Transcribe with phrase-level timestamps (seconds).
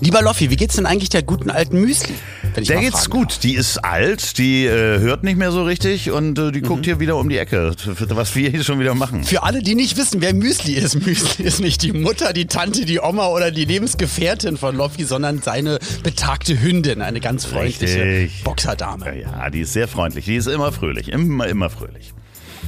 [0.00, 2.14] Lieber Loffi, wie geht's denn eigentlich der guten alten Müsli?
[2.56, 3.42] Der geht's gut.
[3.42, 6.66] Die ist alt, die äh, hört nicht mehr so richtig und äh, die mhm.
[6.66, 7.74] guckt hier wieder um die Ecke,
[8.10, 9.24] was wir hier schon wieder machen.
[9.24, 12.84] Für alle, die nicht wissen, wer Müsli ist, Müsli ist nicht die Mutter, die Tante,
[12.84, 18.44] die Oma oder die Lebensgefährtin von Loffi, sondern seine betagte Hündin, eine ganz freundliche richtig.
[18.44, 19.18] Boxerdame.
[19.18, 22.12] Ja, ja, die ist sehr freundlich, die ist immer fröhlich, immer, immer fröhlich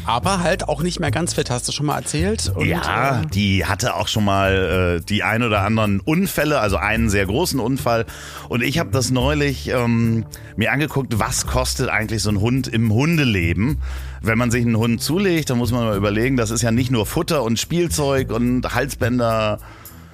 [0.08, 2.50] aber halt auch nicht mehr ganz fit, hast du schon mal erzählt.
[2.54, 6.78] Und, ja, äh, die hatte auch schon mal äh, die ein oder anderen Unfälle, also
[6.78, 8.06] einen sehr großen Unfall.
[8.48, 10.24] Und ich habe das neulich ähm,
[10.56, 13.82] mir angeguckt, was kostet eigentlich so ein Hund im Hundeleben.
[14.22, 16.90] Wenn man sich einen Hund zulegt, dann muss man mal überlegen, das ist ja nicht
[16.90, 19.58] nur Futter und Spielzeug und Halsbänder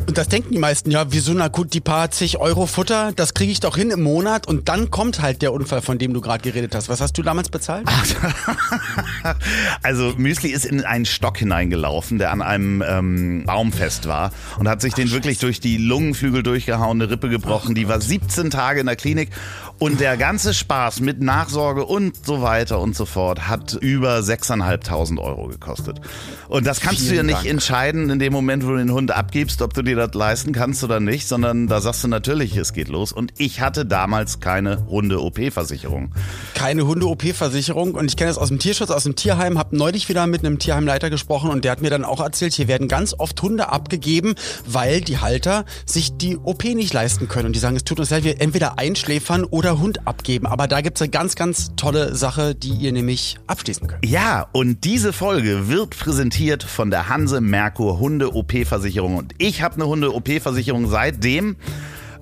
[0.06, 3.32] und das denken die meisten, ja, wieso na gut, die paar zig Euro Futter, das
[3.32, 6.20] kriege ich doch hin im Monat und dann kommt halt der Unfall, von dem du
[6.20, 6.88] gerade geredet hast.
[6.88, 7.86] Was hast du damals bezahlt?
[9.82, 14.68] also Müsli ist in einen Stock hineingelaufen, der an einem ähm, Baum fest war und
[14.68, 17.74] hat sich Ach, den wirklich durch die Lungenflügel durchgehauen, eine Rippe gebrochen.
[17.74, 19.30] die war 17 Tage in der Klinik
[19.78, 25.18] und der ganze Spaß mit Nachsorge und so weiter und so fort hat über 6.500
[25.18, 26.00] Euro gekostet.
[26.48, 27.46] Und das kannst Vielen du ja nicht Dank.
[27.48, 30.82] entscheiden in dem Moment, wo du den Hund abgibst, ob du dir das leisten kannst
[30.84, 33.12] oder nicht, sondern da sagst du natürlich, es geht los.
[33.12, 36.12] Und ich hatte damals keine Hunde-OP-Versicherung.
[36.54, 37.94] Keine Hunde-OP-Versicherung.
[37.94, 40.58] Und ich kenne das aus dem Tierschutz, aus dem Tierheim, habe neulich wieder mit einem
[40.58, 44.34] Tierheimleiter gesprochen und der hat mir dann auch erzählt, hier werden ganz oft Hunde abgegeben,
[44.66, 47.46] weil die Halter sich die OP nicht leisten können.
[47.46, 50.46] Und die sagen, es tut uns leid, wir entweder einschläfern oder Hund abgeben.
[50.46, 54.06] Aber da gibt es eine ganz, ganz tolle Sache, die ihr nämlich abschließen könnt.
[54.06, 59.16] Ja, und diese Folge wird präsentiert von der Hanse Merkur Hunde OP-Versicherung.
[59.16, 61.56] Und ich habe eine Hunde OP-Versicherung seitdem.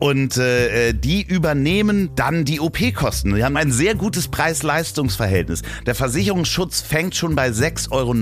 [0.02, 3.36] Und äh, äh, die übernehmen dann die OP-Kosten.
[3.36, 5.62] Die haben ein sehr gutes Preis-Leistungs-Verhältnis.
[5.86, 8.12] Der Versicherungsschutz fängt schon bei 6,90 Euro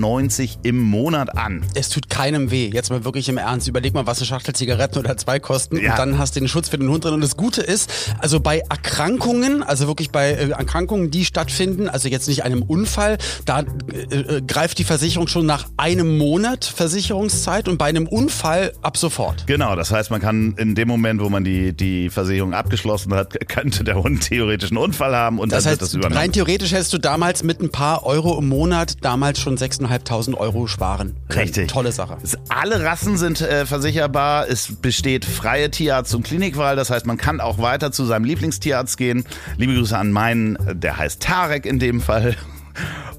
[0.61, 1.65] im Monat an.
[1.73, 2.69] Es tut keinem weh.
[2.71, 3.67] Jetzt mal wirklich im Ernst.
[3.67, 5.77] Überleg mal, was eine Schachtel Zigaretten oder zwei kosten.
[5.77, 5.93] Ja.
[5.93, 7.15] Und dann hast du den Schutz für den Hund drin.
[7.15, 12.09] Und das Gute ist, also bei Erkrankungen, also wirklich bei äh, Erkrankungen, die stattfinden, also
[12.09, 17.67] jetzt nicht einem Unfall, da äh, äh, greift die Versicherung schon nach einem Monat Versicherungszeit
[17.67, 19.47] und bei einem Unfall ab sofort.
[19.47, 23.47] Genau, das heißt, man kann in dem Moment, wo man die die, Versicherung abgeschlossen hat,
[23.47, 26.17] könnte der Hund theoretisch einen Unfall haben und das dann heißt, wird das übernommen.
[26.17, 30.67] Rein theoretisch hättest du damals mit ein paar Euro im Monat damals schon 6.500 Euro
[30.67, 31.15] sparen.
[31.33, 31.69] Richtig.
[31.71, 32.17] Tolle Sache.
[32.49, 34.47] Alle Rassen sind äh, versicherbar.
[34.49, 36.75] Es besteht freie Tierarzt- und Klinikwahl.
[36.75, 39.25] Das heißt, man kann auch weiter zu seinem Lieblingstierarzt gehen.
[39.57, 42.35] Liebe Grüße an meinen, der heißt Tarek in dem Fall.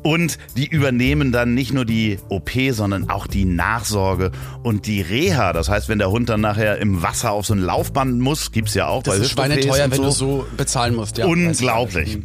[0.02, 4.32] Und die übernehmen dann nicht nur die OP, sondern auch die Nachsorge
[4.62, 5.52] und die Reha.
[5.52, 8.74] Das heißt, wenn der Hund dann nachher im Wasser auf so ein Laufband muss, gibt's
[8.74, 10.02] ja auch das bei ist schweineteuer, wenn so.
[10.02, 11.18] du so bezahlen musst.
[11.18, 12.18] Ja, Unglaublich.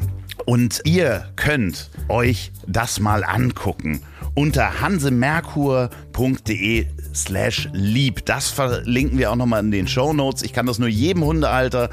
[0.45, 4.01] Und ihr könnt euch das mal angucken
[4.37, 8.25] unter hansemerkur.de slash lieb.
[8.25, 10.43] Das verlinken wir auch nochmal in den Show Notes.
[10.43, 11.89] Ich kann das nur jedem Hundealter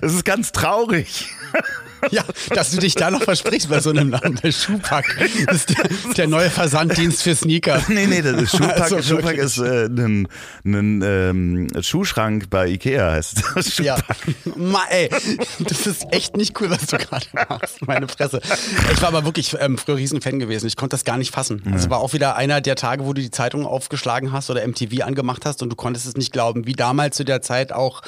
[0.00, 1.26] es ist ganz traurig.
[2.10, 4.36] Ja, dass du dich da noch versprichst bei so einem Namen.
[4.42, 5.06] Der Schuhpack
[5.46, 7.82] das ist der, der neue Versanddienst für Sneaker.
[7.88, 10.28] Nee, nee, das ist Schuhpack, also, Schuhpack ist äh, ein,
[10.64, 13.78] ein ähm, Schuhschrank bei Ikea heißt das.
[13.86, 13.96] Ja,
[14.56, 15.08] Ma, ey,
[15.58, 18.40] das ist echt nicht cool, was du gerade machst, meine Fresse.
[18.92, 20.66] Ich war aber wirklich ähm, früher Riesenfan gewesen.
[20.66, 21.62] Ich konnte das gar nicht fassen.
[21.64, 21.72] Ja.
[21.72, 25.02] Also war auch wieder einer der Tage, wo du die Zeitung aufgeschlagen hast oder MTV
[25.02, 26.66] angemacht hast und du konntest es nicht glauben.
[26.66, 28.02] Wie damals zu der Zeit auch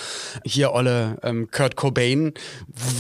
[0.45, 2.35] hier Olle ähm, Kurt Cobain,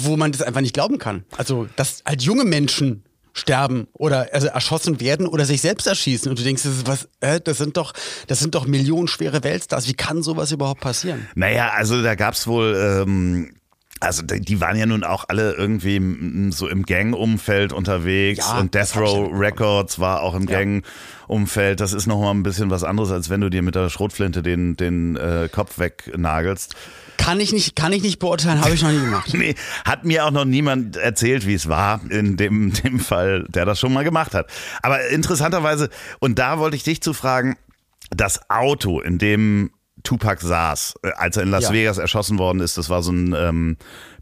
[0.02, 1.24] wo man das einfach nicht glauben kann.
[1.36, 3.04] Also, dass halt junge Menschen
[3.34, 7.08] sterben oder also erschossen werden oder sich selbst erschießen und du denkst, das ist was,
[7.20, 7.92] äh, das sind doch,
[8.26, 9.88] das sind doch millionenschwere Weltstars.
[9.88, 11.28] Wie kann sowas überhaupt passieren?
[11.34, 13.52] Naja, also da gab es wohl ähm,
[14.00, 18.96] also die waren ja nun auch alle irgendwie so im Gang-Umfeld unterwegs ja, und Death
[18.96, 20.58] Row Records war auch im ja.
[20.58, 21.80] Gang-Umfeld.
[21.80, 24.76] Das ist nochmal ein bisschen was anderes, als wenn du dir mit der Schrotflinte den,
[24.76, 26.74] den äh, Kopf wegnagelst.
[27.18, 29.30] Kann ich nicht, kann ich nicht beurteilen, habe ich noch nie gemacht.
[29.34, 29.54] nee,
[29.84, 33.78] hat mir auch noch niemand erzählt, wie es war, in dem, dem Fall, der das
[33.78, 34.50] schon mal gemacht hat.
[34.82, 37.56] Aber interessanterweise, und da wollte ich dich zu fragen,
[38.10, 39.70] das Auto, in dem
[40.02, 41.72] Tupac saß, äh, als er in Las ja.
[41.72, 42.78] Vegas erschossen worden ist.
[42.78, 43.76] Das war so ein ähm,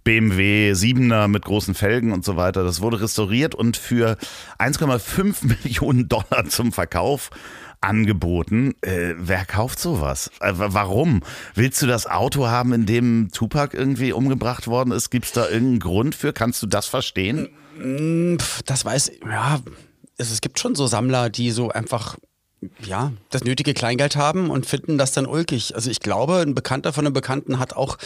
[0.04, 2.64] BMW 7er mit großen Felgen und so weiter.
[2.64, 4.16] Das wurde restauriert und für
[4.58, 7.30] 1,5 Millionen Dollar zum Verkauf
[7.80, 8.74] angeboten.
[8.80, 10.30] Äh, wer kauft sowas?
[10.40, 11.22] Äh, warum?
[11.54, 15.10] Willst du das Auto haben, in dem Tupac irgendwie umgebracht worden ist?
[15.10, 16.32] Gibt es da irgendeinen Grund für?
[16.32, 17.48] Kannst du das verstehen?
[17.78, 19.60] Mm, das weiß ich, ja.
[20.18, 22.16] Es gibt schon so Sammler, die so einfach
[22.80, 25.74] ja, das nötige Kleingeld haben und finden das dann ulkig.
[25.74, 27.98] Also ich glaube, ein Bekannter von einem Bekannten hat auch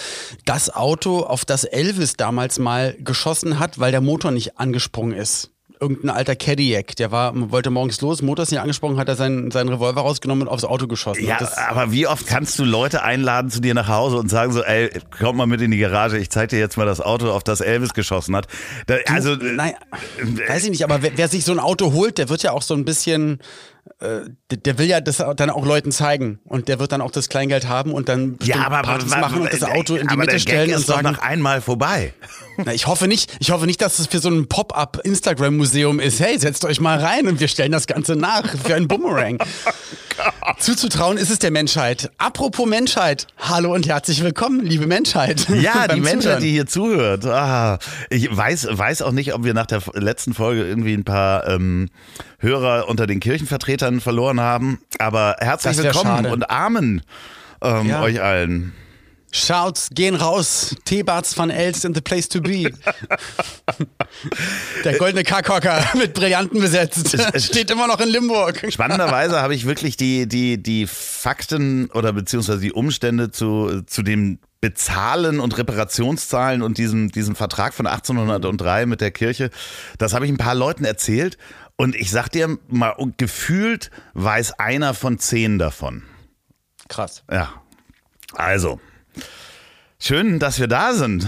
[0.45, 5.51] das Auto, auf das Elvis damals mal geschossen hat, weil der Motor nicht angesprungen ist
[5.81, 9.51] irgendein alter Cadillac, der war, wollte morgens los, Motor ist nicht angesprochen, hat er seinen,
[9.51, 11.25] seinen Revolver rausgenommen und aufs Auto geschossen.
[11.25, 11.39] Ja,
[11.69, 14.91] aber wie oft kannst du Leute einladen zu dir nach Hause und sagen so, ey,
[15.19, 17.63] komm mal mit in die Garage, ich zeig dir jetzt mal das Auto, auf das
[17.63, 18.47] Elvis geschossen hat.
[18.87, 19.75] Da, also, nein,
[20.49, 22.63] weiß ich nicht, aber wer, wer sich so ein Auto holt, der wird ja auch
[22.63, 23.39] so ein bisschen
[24.01, 27.29] äh, der will ja das dann auch Leuten zeigen und der wird dann auch das
[27.29, 30.75] Kleingeld haben und dann ja, aber, Partys machen und das Auto in die Mitte stellen
[30.75, 32.13] und sagen, doch noch einmal vorbei.
[32.65, 36.01] Na, ich hoffe nicht, ich hoffe nicht, dass es für so ein Pop-up Instagram Museum
[36.01, 36.21] ist.
[36.21, 39.39] Hey, setzt euch mal rein und wir stellen das Ganze nach für einen Boomerang.
[40.43, 42.11] oh Zuzutrauen ist es der Menschheit.
[42.19, 45.47] Apropos Menschheit, hallo und herzlich willkommen, liebe Menschheit.
[45.49, 47.25] Ja, die Menschheit, die hier zuhört.
[47.27, 47.79] Ah,
[48.11, 51.89] ich weiß, weiß auch nicht, ob wir nach der letzten Folge irgendwie ein paar ähm,
[52.41, 54.81] Hörer unter den Kirchenvertretern verloren haben.
[54.99, 56.33] Aber herzlich willkommen schade.
[56.33, 57.03] und Amen
[57.63, 58.03] ähm, ja.
[58.03, 58.73] euch allen.
[59.33, 60.75] Shouts gehen raus.
[60.85, 62.65] T-Barts van Els in the place to be.
[64.85, 67.17] Der goldene Kackhocker mit Brillanten besetzt.
[67.37, 68.67] Steht immer noch in Limburg.
[68.71, 74.41] Spannenderweise habe ich wirklich die, die, die Fakten oder beziehungsweise die Umstände zu, zu dem
[74.61, 79.51] Bezahlen und Reparationszahlen und diesem, diesem Vertrag von 1803 mit der Kirche,
[79.99, 81.39] das habe ich ein paar Leuten erzählt
[81.81, 86.03] und ich sag dir mal, gefühlt weiß einer von zehn davon.
[86.89, 87.25] Krass.
[87.31, 87.55] Ja.
[88.35, 88.79] Also,
[89.99, 91.27] schön, dass wir da sind.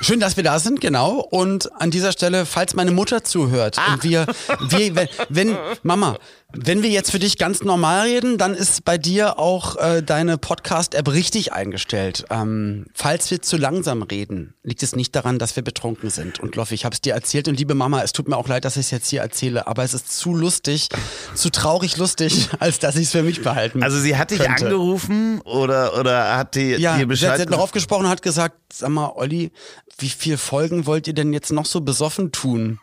[0.00, 1.16] Schön, dass wir da sind, genau.
[1.18, 3.94] Und an dieser Stelle, falls meine Mutter zuhört ah.
[3.94, 4.26] und wir,
[4.68, 6.16] wir wenn, wenn, Mama,
[6.52, 10.38] wenn wir jetzt für dich ganz normal reden, dann ist bei dir auch äh, deine
[10.38, 12.24] Podcast-App richtig eingestellt.
[12.30, 16.40] Ähm, falls wir zu langsam reden, liegt es nicht daran, dass wir betrunken sind.
[16.40, 18.64] Und Loffi, ich habe es dir erzählt und liebe Mama, es tut mir auch leid,
[18.64, 20.88] dass ich es jetzt hier erzähle, aber es ist zu lustig,
[21.34, 24.64] zu traurig lustig, als dass ich es für mich behalten Also sie hat dich könnte.
[24.64, 27.20] angerufen oder, oder hat die ja, dir Bescheid...
[27.20, 29.52] Sie hat, sie hat noch aufgesprochen und hat gesagt, sag mal, Olli,
[29.98, 32.78] wie viele Folgen wollt ihr denn jetzt noch so besoffen tun?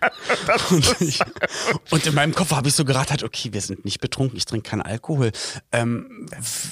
[0.70, 1.20] und, ich,
[1.90, 4.70] und, in meinem Kopf habe ich so geraten, okay, wir sind nicht betrunken, ich trinke
[4.70, 5.30] keinen Alkohol.
[5.72, 6.26] Ähm,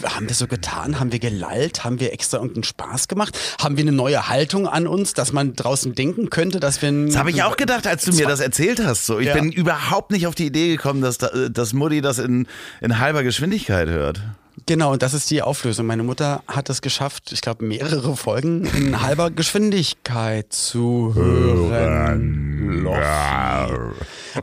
[0.04, 0.98] haben wir so getan?
[0.98, 1.84] Haben wir gelallt?
[1.84, 3.38] Haben wir extra irgendeinen Spaß gemacht?
[3.60, 6.90] Haben wir eine neue Haltung an uns, dass man draußen denken könnte, dass wir...
[7.06, 9.04] Das habe ich auch gedacht, als du mir das erzählt hast.
[9.04, 9.18] So.
[9.18, 9.34] Ich ja.
[9.34, 12.46] bin überhaupt nicht auf die Idee gekommen, dass, dass Mutti das in,
[12.80, 14.22] in halber Geschwindigkeit hört.
[14.68, 15.86] Genau, und das ist die Auflösung.
[15.86, 22.57] Meine Mutter hat es geschafft, ich glaube, mehrere Folgen in halber Geschwindigkeit zu hören.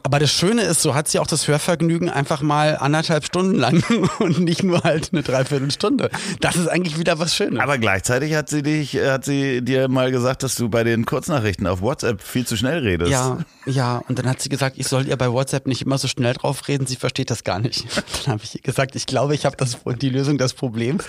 [0.03, 3.83] Aber das Schöne ist, so hat sie auch das Hörvergnügen einfach mal anderthalb Stunden lang
[4.19, 6.09] und nicht nur halt eine Dreiviertelstunde.
[6.39, 7.59] Das ist eigentlich wieder was Schönes.
[7.59, 11.67] Aber gleichzeitig hat sie dich, hat sie dir mal gesagt, dass du bei den Kurznachrichten
[11.67, 13.11] auf WhatsApp viel zu schnell redest.
[13.11, 14.01] Ja, ja.
[14.07, 16.67] Und dann hat sie gesagt, ich soll ihr bei WhatsApp nicht immer so schnell drauf
[16.67, 17.85] reden, sie versteht das gar nicht.
[18.25, 21.05] Dann habe ich ihr gesagt, ich glaube, ich habe das die Lösung des Problems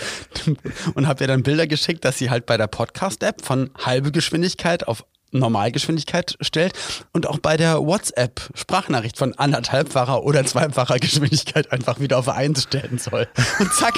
[0.94, 4.86] und habe ihr dann Bilder geschickt, dass sie halt bei der Podcast-App von halbe Geschwindigkeit
[4.86, 6.72] auf Normalgeschwindigkeit stellt
[7.12, 12.98] und auch bei der WhatsApp-Sprachnachricht von anderthalbfacher oder zweifacher Geschwindigkeit einfach wieder auf eins stellen
[12.98, 13.28] soll.
[13.58, 13.94] Und zack,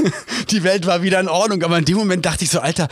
[0.50, 1.62] die Welt war wieder in Ordnung.
[1.62, 2.88] Aber in dem Moment dachte ich so, Alter,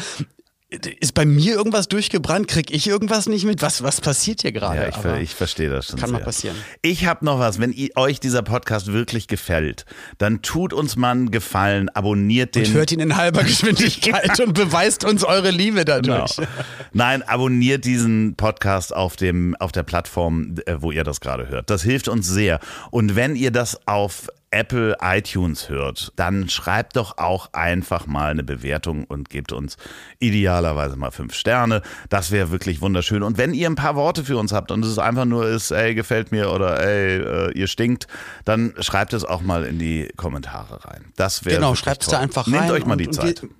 [0.70, 2.46] ist bei mir irgendwas durchgebrannt?
[2.46, 3.60] Krieg ich irgendwas nicht mit?
[3.60, 4.82] Was, was passiert hier gerade?
[4.82, 5.98] Ja, ich, ver ich verstehe das schon.
[5.98, 6.18] Kann sehr.
[6.18, 6.56] mal passieren.
[6.82, 7.58] Ich habe noch was.
[7.58, 9.84] Wenn euch dieser Podcast wirklich gefällt,
[10.18, 12.66] dann tut uns mal einen Gefallen, abonniert den.
[12.66, 16.36] Und hört ihn in halber Geschwindigkeit und beweist uns eure Liebe dadurch.
[16.36, 16.48] Genau.
[16.92, 21.68] Nein, abonniert diesen Podcast auf, dem, auf der Plattform, äh, wo ihr das gerade hört.
[21.68, 22.60] Das hilft uns sehr.
[22.92, 28.42] Und wenn ihr das auf Apple iTunes hört, dann schreibt doch auch einfach mal eine
[28.42, 29.76] Bewertung und gebt uns
[30.18, 31.82] idealerweise mal fünf Sterne.
[32.08, 33.22] Das wäre wirklich wunderschön.
[33.22, 35.94] Und wenn ihr ein paar Worte für uns habt und es einfach nur ist, ey,
[35.94, 38.08] gefällt mir oder ey, äh, ihr stinkt,
[38.44, 41.04] dann schreibt es auch mal in die Kommentare rein.
[41.16, 42.60] Das wäre Genau, schreibt es da einfach rein.
[42.60, 43.42] Nehmt euch mal und, die Zeit.
[43.42, 43.50] Wir,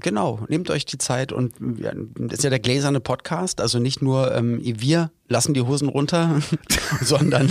[0.00, 4.34] genau, nehmt euch die Zeit und das ist ja der gläserne Podcast, also nicht nur
[4.34, 6.40] ähm, wir lassen die Hosen runter,
[7.02, 7.50] sondern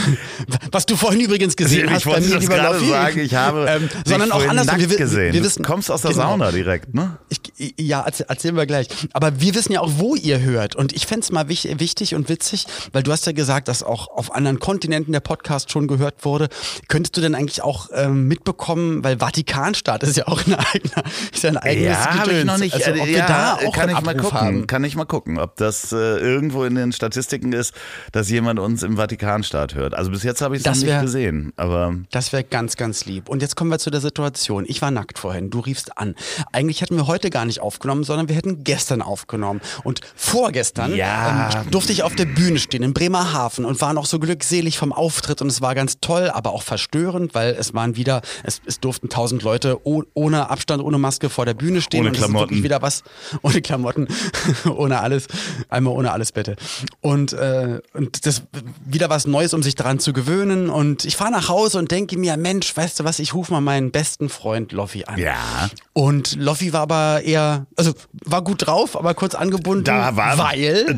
[0.72, 3.20] was du vorhin übrigens gesehen ich hast, wollte bei mir, das lieber gerade Loffi, sagen,
[3.20, 5.34] ich habe ähm, sondern auch nackt Wir, gesehen.
[5.34, 6.24] wir wissen, du kommst aus der genau.
[6.24, 7.18] Sauna direkt, ne?
[7.30, 8.88] Ich, ja, erzähl, erzählen wir gleich.
[9.14, 10.76] Aber wir wissen ja auch, wo ihr hört.
[10.76, 14.08] Und ich fänd's mal wich, wichtig und witzig, weil du hast ja gesagt, dass auch
[14.08, 16.50] auf anderen Kontinenten der Podcast schon gehört wurde.
[16.88, 21.44] Könntest du denn eigentlich auch ähm, mitbekommen, weil Vatikanstaat ist ja auch ein eigener, ist
[21.44, 22.74] ja ein eigenes Ja, ich noch nicht.
[22.74, 24.40] Also, ob äh, wir ja, da auch kann ich mal gucken.
[24.40, 24.68] haben.
[24.68, 27.74] Kann ich mal gucken, ob das äh, irgendwo in den Statistiken ist,
[28.12, 29.94] dass jemand uns im Vatikanstaat hört.
[29.94, 31.54] Also bis jetzt habe ich es noch nicht gesehen.
[31.56, 33.30] Aber Das wäre ganz, ganz lieb.
[33.30, 34.66] Und jetzt kommen wir zu der Situation.
[34.68, 36.16] Ich war nackt vorhin, du riefst an.
[36.52, 39.62] Eigentlich hätten wir heute gar nicht aufgenommen, sondern wir hätten gestern aufgenommen.
[39.84, 41.50] Und vorgestern Ja.
[41.64, 44.94] ähm, durfte ich auf der Bühne stehen in Bremerhaven und war noch so glückselig vom
[44.94, 48.80] Auftritt und es war ganz toll, aber auch verstörend, weil es waren wieder, es, es
[48.80, 52.02] durften tausend Leute oh, ohne Abstand, ohne Maske vor der Bühne stehen.
[52.02, 52.50] Ohne Klamotten.
[52.52, 53.04] wirklich wieder was,
[53.42, 54.08] ohne Klamotten,
[54.76, 55.28] ohne alles,
[55.70, 56.56] einmal ohne alles bitte.
[57.02, 58.44] Und, äh, und das
[58.86, 60.70] wieder was Neues, um sich daran zu gewöhnen.
[60.70, 63.62] Und ich fahre nach Hause und denke mir, Mensch, weißt du was, ich rufe mal
[63.62, 65.18] meinen besten Freund Loffi an.
[65.20, 65.70] Ja.
[65.94, 67.94] Und Loffi war aber eher, also
[68.24, 70.38] war gut drauf, aber kurz angebunden, da war.
[70.38, 70.98] weil,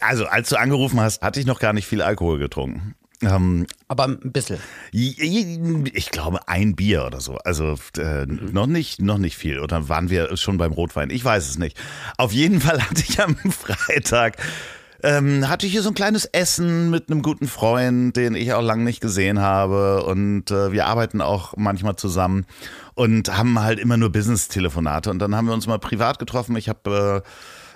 [0.00, 2.94] Also, als du angerufen hast, hatte ich noch gar nicht viel Alkohol getrunken.
[3.22, 4.58] Ähm, aber ein bisschen.
[4.92, 7.36] ich glaube ein Bier oder so.
[7.36, 9.60] Also äh, noch nicht, noch nicht viel.
[9.60, 11.10] Oder waren wir schon beim Rotwein?
[11.10, 11.76] Ich weiß es nicht.
[12.18, 14.36] Auf jeden Fall hatte ich am Freitag
[15.04, 18.62] ähm, hatte ich hier so ein kleines Essen mit einem guten Freund, den ich auch
[18.62, 20.02] lange nicht gesehen habe.
[20.04, 22.46] Und äh, wir arbeiten auch manchmal zusammen
[22.94, 25.10] und haben halt immer nur Business-Telefonate.
[25.10, 26.56] Und dann haben wir uns mal privat getroffen.
[26.56, 27.28] Ich habe äh,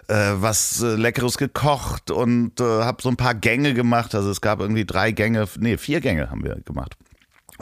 [0.08, 4.14] äh, was äh, Leckeres gekocht und äh, habe so ein paar Gänge gemacht.
[4.14, 6.96] Also es gab irgendwie drei Gänge, nee, vier Gänge haben wir gemacht.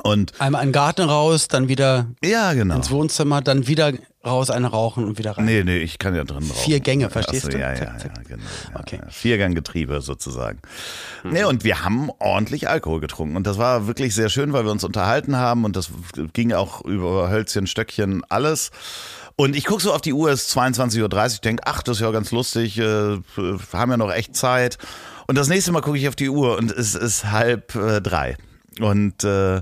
[0.03, 2.77] Und Einmal in den Garten raus, dann wieder ja, genau.
[2.77, 3.93] ins Wohnzimmer, dann wieder
[4.27, 5.47] raus, eine rauchen und wieder rein.
[5.47, 6.55] Nee, nee, ich kann ja drin rauchen.
[6.65, 7.63] Vier Gänge, verstehst Ach so, du?
[7.63, 8.29] Ja, ja, Zack, ja, zack.
[8.29, 8.43] genau.
[8.75, 9.01] Ja, Okay.
[9.09, 10.59] Vierganggetriebe sozusagen.
[11.25, 13.37] Nee, und wir haben ordentlich Alkohol getrunken.
[13.37, 15.91] Und das war wirklich sehr schön, weil wir uns unterhalten haben und das
[16.35, 18.71] ging auch über Hölzchen, Stöckchen, alles.
[19.37, 22.01] Und ich gucke so auf die Uhr, es ist 22.30 Uhr, denke, ach, das ist
[22.01, 23.19] ja ganz lustig, äh,
[23.73, 24.79] haben ja noch echt Zeit.
[25.27, 28.37] Und das nächste Mal gucke ich auf die Uhr und es ist halb äh, drei.
[28.81, 29.61] Und äh,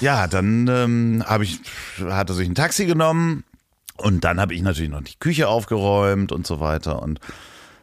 [0.00, 1.60] ja, dann ähm, habe ich,
[2.04, 3.44] hat er sich ein Taxi genommen
[3.96, 7.20] und dann habe ich natürlich noch die Küche aufgeräumt und so weiter und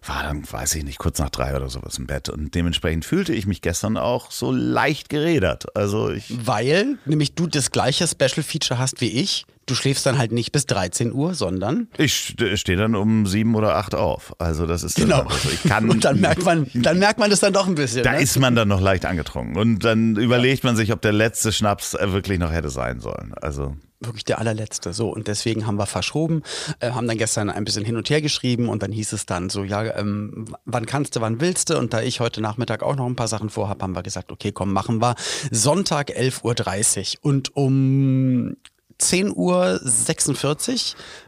[0.06, 2.30] war dann, weiß ich nicht, kurz nach drei oder sowas im Bett.
[2.30, 5.76] Und dementsprechend fühlte ich mich gestern auch so leicht gerädert.
[5.76, 6.26] Also ich.
[6.46, 9.46] Weil nämlich du das gleiche Special Feature hast wie ich.
[9.68, 13.76] Du schläfst dann halt nicht bis 13 Uhr, sondern Ich stehe dann um sieben oder
[13.76, 14.34] acht auf.
[14.40, 15.24] Also das ist dann genau.
[15.24, 18.04] also ich kann, und dann merkt man, dann merkt man das dann doch ein bisschen.
[18.04, 18.22] da ne?
[18.22, 19.58] ist man dann noch leicht angetrunken.
[19.58, 23.34] Und dann überlegt man sich, ob der letzte Schnaps äh, wirklich noch hätte sein sollen.
[23.42, 24.94] Also wirklich der allerletzte.
[24.94, 26.44] So, und deswegen haben wir verschoben,
[26.80, 29.50] äh, haben dann gestern ein bisschen hin und her geschrieben und dann hieß es dann
[29.50, 31.78] so, ja, ähm, wann kannst du, wann willst du?
[31.78, 34.52] Und da ich heute Nachmittag auch noch ein paar Sachen vorhab, haben wir gesagt, okay,
[34.52, 35.16] komm, machen wir.
[35.52, 38.56] Sonntag 11.30 Uhr und um
[39.01, 39.80] 10.46 Uhr,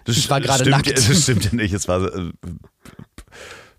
[0.08, 0.88] ich war gerade nackt.
[1.10, 1.74] Das stimmt ja nicht.
[1.74, 2.32] Es war äh,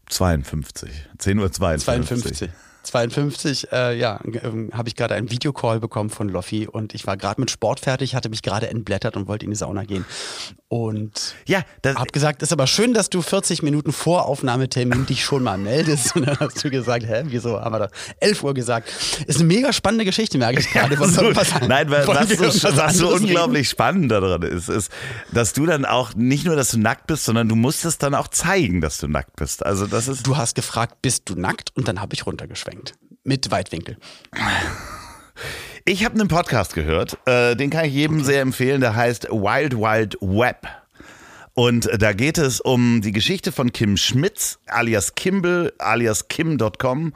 [0.08, 0.90] 52.
[1.18, 1.84] 10 Uhr 52.
[2.08, 2.48] 52.
[2.82, 7.16] 52, äh, ja, ähm, habe ich gerade einen Videocall bekommen von Loffi und ich war
[7.16, 10.04] gerade mit Sport fertig, hatte mich gerade entblättert und wollte in die Sauna gehen.
[10.68, 15.24] Und Ja, das, hab gesagt, ist aber schön, dass du 40 Minuten vor Aufnahmetermin dich
[15.24, 16.14] schon mal meldest.
[16.14, 17.88] Und dann hast du gesagt, hä, wieso haben wir da
[18.20, 18.88] 11 Uhr gesagt?
[19.26, 20.98] Ist eine mega spannende Geschichte, merke ich gerade.
[20.98, 24.68] Wir so, was- nein, weil, was, wir so, was was so unglaublich spannend daran ist,
[24.68, 24.92] ist,
[25.32, 28.14] dass du dann auch nicht nur, dass du nackt bist, sondern du musst es dann
[28.14, 29.66] auch zeigen, dass du nackt bist.
[29.66, 30.24] Also das ist.
[30.26, 31.72] Du hast gefragt, bist du nackt?
[31.76, 32.26] Und dann habe ich
[32.70, 32.94] runtergeschwenkt.
[33.22, 33.96] Mit Weitwinkel.
[35.84, 39.76] Ich habe einen Podcast gehört, äh, den kann ich jedem sehr empfehlen, der heißt Wild
[39.76, 40.66] Wild Web.
[41.52, 47.12] Und äh, da geht es um die Geschichte von Kim Schmitz, alias Kimball, alias Kim.com.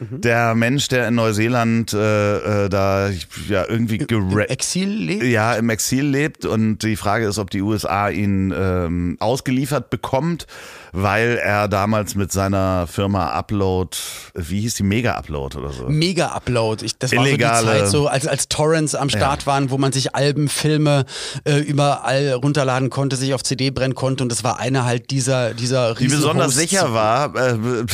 [0.00, 0.20] Mhm.
[0.20, 3.10] Der Mensch, der in Neuseeland äh, äh, da
[3.48, 5.24] ja irgendwie Im Exil lebt?
[5.24, 10.46] Ja, im Exil lebt und die Frage ist, ob die USA ihn ähm, ausgeliefert bekommt,
[10.92, 13.96] weil er damals mit seiner Firma Upload,
[14.34, 15.88] wie hieß die Mega Upload oder so?
[15.88, 16.84] Mega Upload.
[16.84, 19.46] Ich, das Illegale, war so die Zeit, so als, als Torrents am Start ja.
[19.46, 21.04] waren, wo man sich Alben, Filme
[21.44, 25.54] äh, überall runterladen konnte, sich auf CD brennen konnte und das war eine halt dieser
[25.54, 27.56] dieser Die besonders sicher war, äh,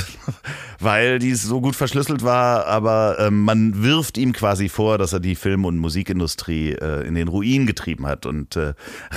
[0.81, 5.21] weil die so gut verschlüsselt war, aber äh, man wirft ihm quasi vor, dass er
[5.21, 8.75] die Film- und Musikindustrie äh, in den Ruin getrieben hat und äh,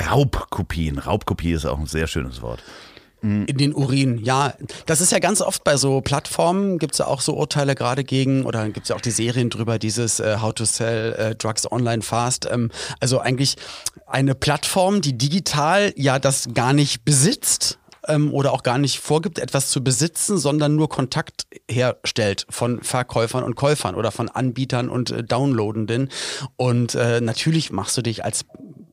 [0.10, 1.00] Raubkopien.
[1.00, 2.64] Raubkopie ist auch ein sehr schönes Wort.
[3.24, 4.54] In den Urin, ja.
[4.86, 8.04] Das ist ja ganz oft bei so Plattformen, gibt es ja auch so Urteile gerade
[8.04, 11.36] gegen, oder gibt es ja auch die Serien drüber, dieses äh, How to Sell äh,
[11.36, 12.48] Drugs Online Fast.
[12.50, 12.70] Ähm,
[13.00, 13.56] also eigentlich
[14.06, 19.40] eine Plattform, die digital ja das gar nicht besitzt, ähm, oder auch gar nicht vorgibt,
[19.40, 25.12] etwas zu besitzen, sondern nur Kontakt herstellt von Verkäufern und Käufern oder von Anbietern und
[25.12, 26.10] äh, Downloadenden.
[26.56, 28.46] Und äh, natürlich machst du dich als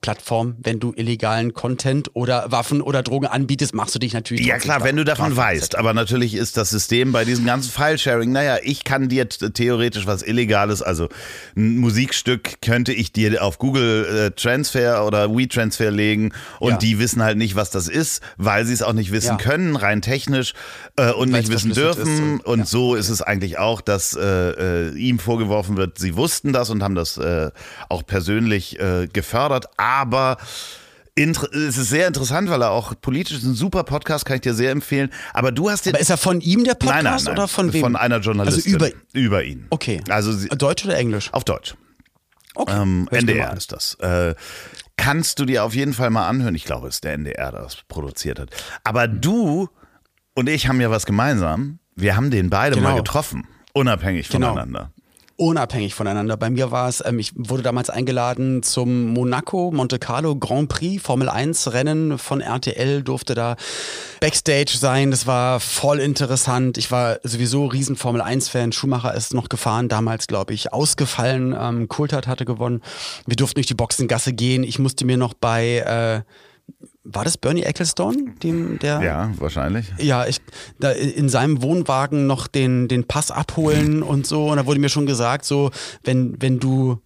[0.05, 4.45] Plattform, wenn du illegalen Content oder Waffen oder Drogen anbietest, machst du dich natürlich.
[4.45, 5.77] Ja klar, wenn du davon weißt.
[5.77, 10.23] Aber natürlich ist das System bei diesem ganzen File-Sharing, naja, ich kann dir theoretisch was
[10.23, 11.09] Illegales, also
[11.57, 16.77] ein Musikstück könnte ich dir auf Google äh, Transfer oder WeTransfer legen und ja.
[16.77, 19.43] die wissen halt nicht, was das ist, weil sie es auch nicht wissen ja.
[19.43, 20.53] können, rein technisch
[20.97, 22.35] äh, und Weil's nicht wissen dürfen.
[22.35, 22.67] Und, und ja.
[22.67, 26.83] so ist es eigentlich auch, dass äh, äh, ihm vorgeworfen wird, sie wussten das und
[26.83, 27.51] haben das äh,
[27.89, 29.94] auch persönlich äh, gefördert aber
[31.17, 34.55] es ist sehr interessant, weil er auch politisch ist ein super Podcast, kann ich dir
[34.55, 35.11] sehr empfehlen.
[35.33, 35.95] Aber du hast den.
[35.95, 37.35] Aber ist er von ihm der Podcast nein, nein, nein.
[37.35, 37.81] oder von wem?
[37.83, 38.75] Von einer Journalistin.
[38.75, 39.67] Also über, über ihn.
[39.71, 40.03] Okay.
[40.09, 41.33] Also Deutsch oder Englisch?
[41.33, 41.75] Auf Deutsch.
[42.57, 42.81] Okay.
[42.81, 43.95] Ähm, NDR ist das.
[43.95, 44.35] Äh,
[44.97, 46.55] kannst du dir auf jeden Fall mal anhören.
[46.55, 48.51] Ich glaube, es ist der NDR, der das produziert hat.
[48.85, 49.69] Aber du
[50.35, 51.79] und ich haben ja was gemeinsam.
[51.97, 52.91] Wir haben den beide genau.
[52.91, 54.49] mal getroffen, unabhängig genau.
[54.49, 54.94] voneinander
[55.37, 56.37] unabhängig voneinander.
[56.37, 61.03] Bei mir war es, ähm, ich wurde damals eingeladen zum Monaco Monte Carlo Grand Prix
[61.03, 63.57] Formel 1 Rennen von RTL, durfte da
[64.21, 65.11] Backstage sein.
[65.11, 66.79] Das war voll interessant.
[66.79, 68.73] Ich war sowieso riesen Formel 1 Fan.
[68.73, 71.55] Schumacher ist noch gefahren, damals glaube ich ausgefallen.
[71.59, 72.83] Ähm, Coulthard hatte gewonnen.
[73.27, 74.63] Wir durften durch die Boxengasse gehen.
[74.63, 76.23] Ich musste mir noch bei äh,
[77.05, 79.03] war das Bernie Ecclestone, dem der?
[79.03, 79.93] Ja, wahrscheinlich.
[79.99, 80.41] Ja, ich
[80.81, 84.89] da in seinem Wohnwagen noch den den Pass abholen und so und da wurde mir
[84.89, 85.71] schon gesagt, so
[86.03, 86.99] wenn wenn du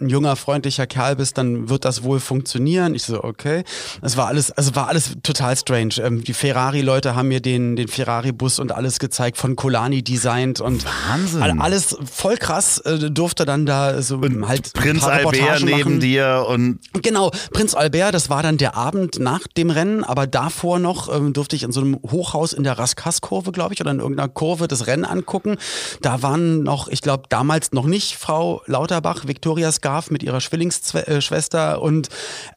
[0.00, 2.94] ein junger, freundlicher Kerl bist, dann wird das wohl funktionieren.
[2.94, 3.64] Ich so, okay.
[4.02, 5.94] Es war alles, also war alles total strange.
[6.02, 10.84] Ähm, die Ferrari-Leute haben mir den, den Ferrari-Bus und alles gezeigt, von Colani designt und
[10.84, 11.60] Wahnsinn.
[11.60, 16.00] alles voll krass, äh, durfte dann da so und halt Prinz Albert neben machen.
[16.00, 20.78] dir und genau, Prinz Albert, das war dann der Abend nach dem Rennen, aber davor
[20.78, 24.00] noch ähm, durfte ich in so einem Hochhaus in der Raskas-Kurve, glaube ich, oder in
[24.00, 25.56] irgendeiner Kurve das Rennen angucken.
[26.02, 31.74] Da waren noch, ich glaube, damals noch nicht Frau Lauterbach, Victoria Scarf mit ihrer Zwillingsschwester
[31.74, 32.08] äh, und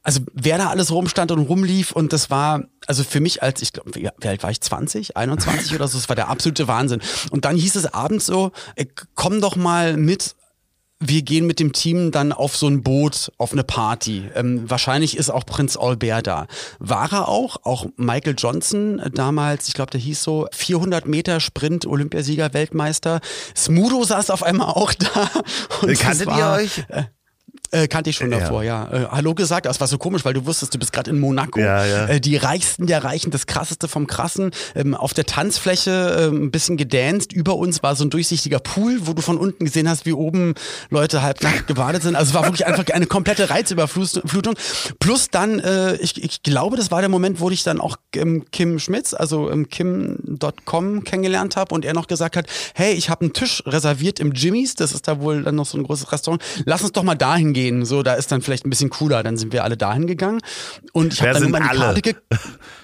[0.03, 3.73] also wer da alles rumstand und rumlief und das war also für mich als ich
[3.73, 4.61] glaube wie alt war ich?
[4.61, 5.97] 20 21 oder so?
[5.97, 7.01] Das war der absolute Wahnsinn.
[7.31, 10.35] Und dann hieß es abends so ey, komm doch mal mit
[10.99, 14.29] wir gehen mit dem Team dann auf so ein Boot, auf eine Party.
[14.35, 16.47] Ähm, wahrscheinlich ist auch Prinz Albert da.
[16.79, 21.39] War er auch, auch Michael Johnson äh, damals, ich glaube, der hieß so, 400 Meter
[21.39, 23.21] Sprint, Olympiasieger, Weltmeister.
[23.55, 25.29] Smudo saß auf einmal auch da.
[25.81, 26.83] Und Kanntet war, ihr euch?
[26.89, 27.03] Äh,
[27.71, 28.91] äh, kannte ich schon davor, ja.
[28.91, 31.59] Äh, Hallo gesagt, das war so komisch, weil du wusstest, du bist gerade in Monaco.
[31.59, 32.05] Ja, ja.
[32.07, 34.51] Äh, die Reichsten der Reichen, das Krasseste vom Krassen.
[34.75, 37.31] Ähm, auf der Tanzfläche äh, ein bisschen gedanced.
[37.31, 40.55] Über uns war so ein durchsichtiger Pool, wo du von unten gesehen hast, wie oben
[40.89, 42.15] Leute halb nackt gebadet sind.
[42.15, 44.55] Also es war wirklich einfach eine komplette Reizüberflutung.
[44.99, 48.45] Plus dann, äh, ich, ich glaube, das war der Moment, wo ich dann auch ähm,
[48.51, 53.21] Kim Schmitz, also ähm, Kim.com kennengelernt habe und er noch gesagt hat, hey, ich habe
[53.21, 56.41] einen Tisch reserviert im Jimmys, das ist da wohl dann noch so ein großes Restaurant.
[56.65, 59.23] Lass uns doch mal dahin gehen gehen, so, da ist dann vielleicht ein bisschen cooler.
[59.23, 60.41] Dann sind wir alle dahin gegangen
[60.93, 62.15] und ich habe dann immer die Karte ge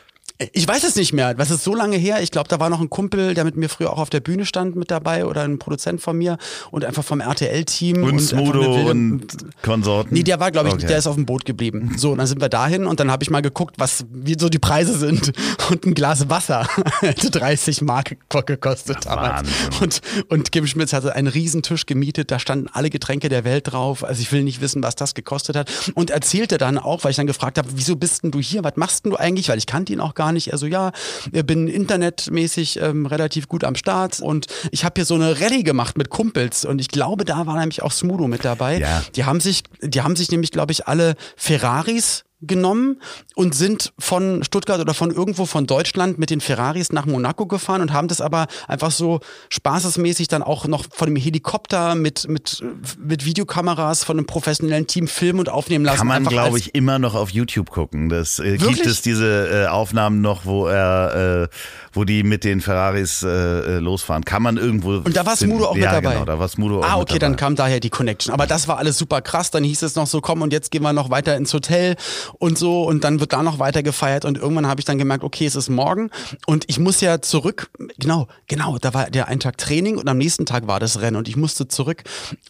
[0.51, 1.37] ich weiß es nicht mehr.
[1.37, 2.21] Was ist so lange her?
[2.21, 4.45] Ich glaube, da war noch ein Kumpel, der mit mir früher auch auf der Bühne
[4.45, 6.37] stand, mit dabei oder ein Produzent von mir
[6.71, 8.03] und einfach vom RTL-Team.
[8.03, 9.27] Und, und Smudo und
[9.61, 10.13] Konsorten?
[10.13, 10.87] Nee, der war, glaube ich, okay.
[10.87, 11.93] der ist auf dem Boot geblieben.
[11.97, 14.49] So, und dann sind wir dahin und dann habe ich mal geguckt, was, wie so
[14.49, 15.31] die Preise sind.
[15.69, 16.67] Und ein Glas Wasser
[16.99, 19.49] hätte 30 Mark gekostet damals.
[19.81, 23.71] Und, und Kim Schmitz hatte einen riesen Tisch gemietet, da standen alle Getränke der Welt
[23.71, 24.03] drauf.
[24.03, 25.71] Also ich will nicht wissen, was das gekostet hat.
[25.95, 28.63] Und erzählte dann auch, weil ich dann gefragt habe, wieso bist denn du hier?
[28.63, 29.49] Was machst denn du eigentlich?
[29.49, 30.49] Weil ich kannte ihn auch gar nicht.
[30.51, 30.91] Er so, ja,
[31.31, 35.63] ich bin internetmäßig ähm, relativ gut am Start und ich habe hier so eine Rallye
[35.63, 38.79] gemacht mit Kumpels und ich glaube, da war nämlich auch Smudo mit dabei.
[38.79, 39.03] Ja.
[39.15, 43.01] Die haben sich, die haben sich nämlich, glaube ich, alle Ferraris genommen
[43.35, 47.81] und sind von Stuttgart oder von irgendwo von Deutschland mit den Ferraris nach Monaco gefahren
[47.81, 52.63] und haben das aber einfach so spaßesmäßig dann auch noch von dem Helikopter mit, mit,
[52.99, 55.97] mit Videokameras von einem professionellen Team filmen und aufnehmen lassen.
[55.97, 58.09] Kann man, glaube ich, immer noch auf YouTube gucken.
[58.09, 61.55] Das äh, gibt es diese äh, Aufnahmen noch, wo er, äh,
[61.93, 64.25] wo die mit den Ferraris äh, äh losfahren.
[64.25, 64.95] Kann man irgendwo.
[64.97, 66.13] Und da war Smudo auch ja, mit dabei.
[66.15, 68.33] Genau, da war Smudo auch Ah, okay, dann kam daher die Connection.
[68.33, 69.51] Aber das war alles super krass.
[69.51, 71.95] Dann hieß es noch so, komm und jetzt gehen wir noch weiter ins Hotel
[72.33, 72.83] und so.
[72.83, 74.25] Und dann wird da noch weiter gefeiert.
[74.25, 76.09] Und irgendwann habe ich dann gemerkt, okay, es ist morgen.
[76.45, 80.17] Und ich muss ja zurück, genau, genau, da war der ein Tag Training und am
[80.17, 81.17] nächsten Tag war das Rennen.
[81.17, 82.03] Und ich musste zurück.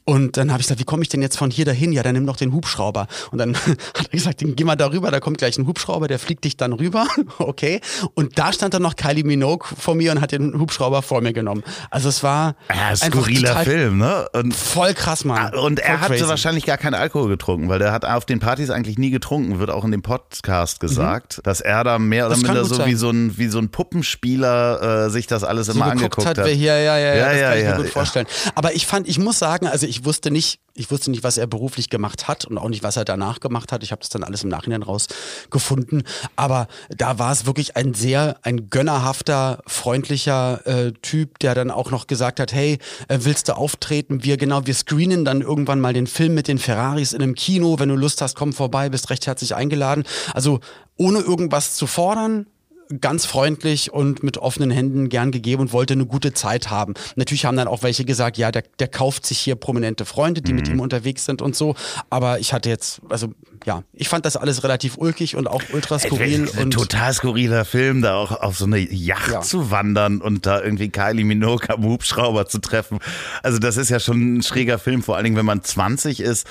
[0.03, 1.91] Und dann habe ich gesagt, wie komme ich denn jetzt von hier dahin?
[1.91, 3.07] Ja, dann nimm doch den Hubschrauber.
[3.31, 6.43] Und dann hat er gesagt, geh mal darüber, da kommt gleich ein Hubschrauber, der fliegt
[6.43, 7.07] dich dann rüber,
[7.39, 7.81] okay.
[8.13, 11.33] Und da stand dann noch Kylie Minogue vor mir und hat den Hubschrauber vor mir
[11.33, 11.63] genommen.
[11.89, 14.27] Also es war ja, skurriler Film, ne?
[14.33, 15.53] Und Voll krass, Mann.
[15.53, 16.27] Ah, Und er hatte crazy.
[16.27, 19.75] wahrscheinlich gar keinen Alkohol getrunken, weil der hat auf den Partys eigentlich nie getrunken, wird
[19.75, 22.41] auch in dem Podcast gesagt, dass er da mehr oder Mhm.
[22.41, 22.87] Das minder so sein.
[22.87, 26.27] wie so ein, wie so ein Puppenspieler äh, sich das alles so immer geguckt angeguckt
[26.27, 26.47] hat, hat.
[26.47, 27.91] hier, ja, ja, ja, Ja, das ja, kann ich ja, mir gut ja.
[27.91, 28.27] vorstellen.
[28.53, 31.47] Aber ich fand, ich muss sagen, also ich wusste nicht, ich wusste nicht, was er
[31.47, 33.81] beruflich gemacht hat und auch nicht, was er danach gemacht hat.
[33.81, 36.03] Ich habe das dann alles im Nachhinein rausgefunden.
[36.35, 41.91] Aber da war es wirklich ein sehr, ein gönnerhafter, freundlicher äh, Typ, der dann auch
[41.91, 44.23] noch gesagt hat, hey, äh, willst du auftreten?
[44.23, 47.79] Wir genau, wir screenen dann irgendwann mal den Film mit den Ferraris in einem Kino.
[47.79, 50.03] Wenn du Lust hast, komm vorbei, bist recht herzlich eingeladen.
[50.33, 50.59] Also
[50.97, 52.47] ohne irgendwas zu fordern,
[53.01, 56.93] ganz freundlich und mit offenen Händen gern gegeben und wollte eine gute Zeit haben.
[57.15, 60.51] Natürlich haben dann auch welche gesagt, ja, der, der kauft sich hier prominente Freunde, die
[60.51, 60.55] Mhm.
[60.59, 61.73] mit ihm unterwegs sind und so.
[62.11, 63.33] Aber ich hatte jetzt, also
[63.65, 66.47] ja, ich fand das alles relativ ulkig und auch ultra skurril.
[66.55, 69.41] Ein und total skurriler Film, da auch auf so eine Yacht Ja.
[69.41, 72.99] zu wandern und da irgendwie Kylie Minogue am Hubschrauber zu treffen.
[73.41, 76.45] Also das ist ja schon ein schräger Film, vor allen Dingen, wenn man 20 ist,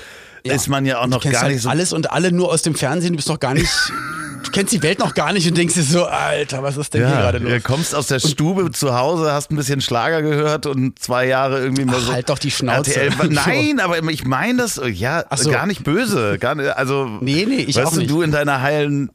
[0.53, 2.51] ist man ja auch Und noch du gar halt nicht so alles und alle nur
[2.51, 3.69] aus dem Fernsehen, du bist doch gar nicht,
[4.43, 7.05] du kennst die Welt noch gar nicht und denkst dir so, Alter, was ist denn
[7.05, 7.63] hier Ja, gerade du los?
[7.63, 11.85] kommst aus der Stube zu Hause, hast ein bisschen Schlager gehört und zwei Jahre irgendwie
[11.85, 12.13] mal Ach, so.
[12.13, 12.95] halt doch die Schnauze.
[12.95, 15.49] RTL, nein, aber ich meine das, ja, Ach so.
[15.51, 16.37] gar nicht böse.
[16.39, 18.09] Gar nicht, also, Nee, nee, ich weißt auch du, nicht.
[18.11, 19.09] du in deiner heilen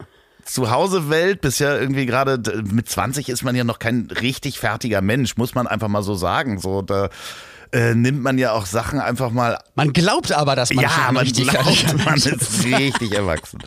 [0.44, 2.40] Zuhausewelt bist ja irgendwie gerade,
[2.72, 6.14] mit 20 ist man ja noch kein richtig fertiger Mensch, muss man einfach mal so
[6.14, 6.58] sagen.
[6.58, 7.08] So, da
[7.72, 9.58] äh, nimmt man ja auch Sachen einfach mal.
[9.74, 13.60] Man glaubt aber, dass man schon ja, ein man richtig glaubt, man ist richtig erwachsen.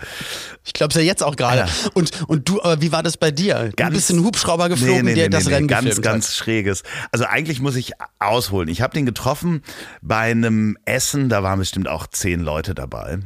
[0.66, 1.60] Ich glaube es ja jetzt auch gerade.
[1.60, 1.68] Ja.
[1.94, 3.72] Und, und du, aber wie war das bei dir?
[3.76, 6.36] du bist in Hubschrauber geflogen, der das Rennen ganz, ganz hat.
[6.36, 6.84] schräges.
[7.12, 8.70] Also eigentlich muss ich ausholen.
[8.70, 9.62] Ich habe den getroffen
[10.02, 13.20] bei einem Essen, da waren bestimmt auch zehn Leute dabei.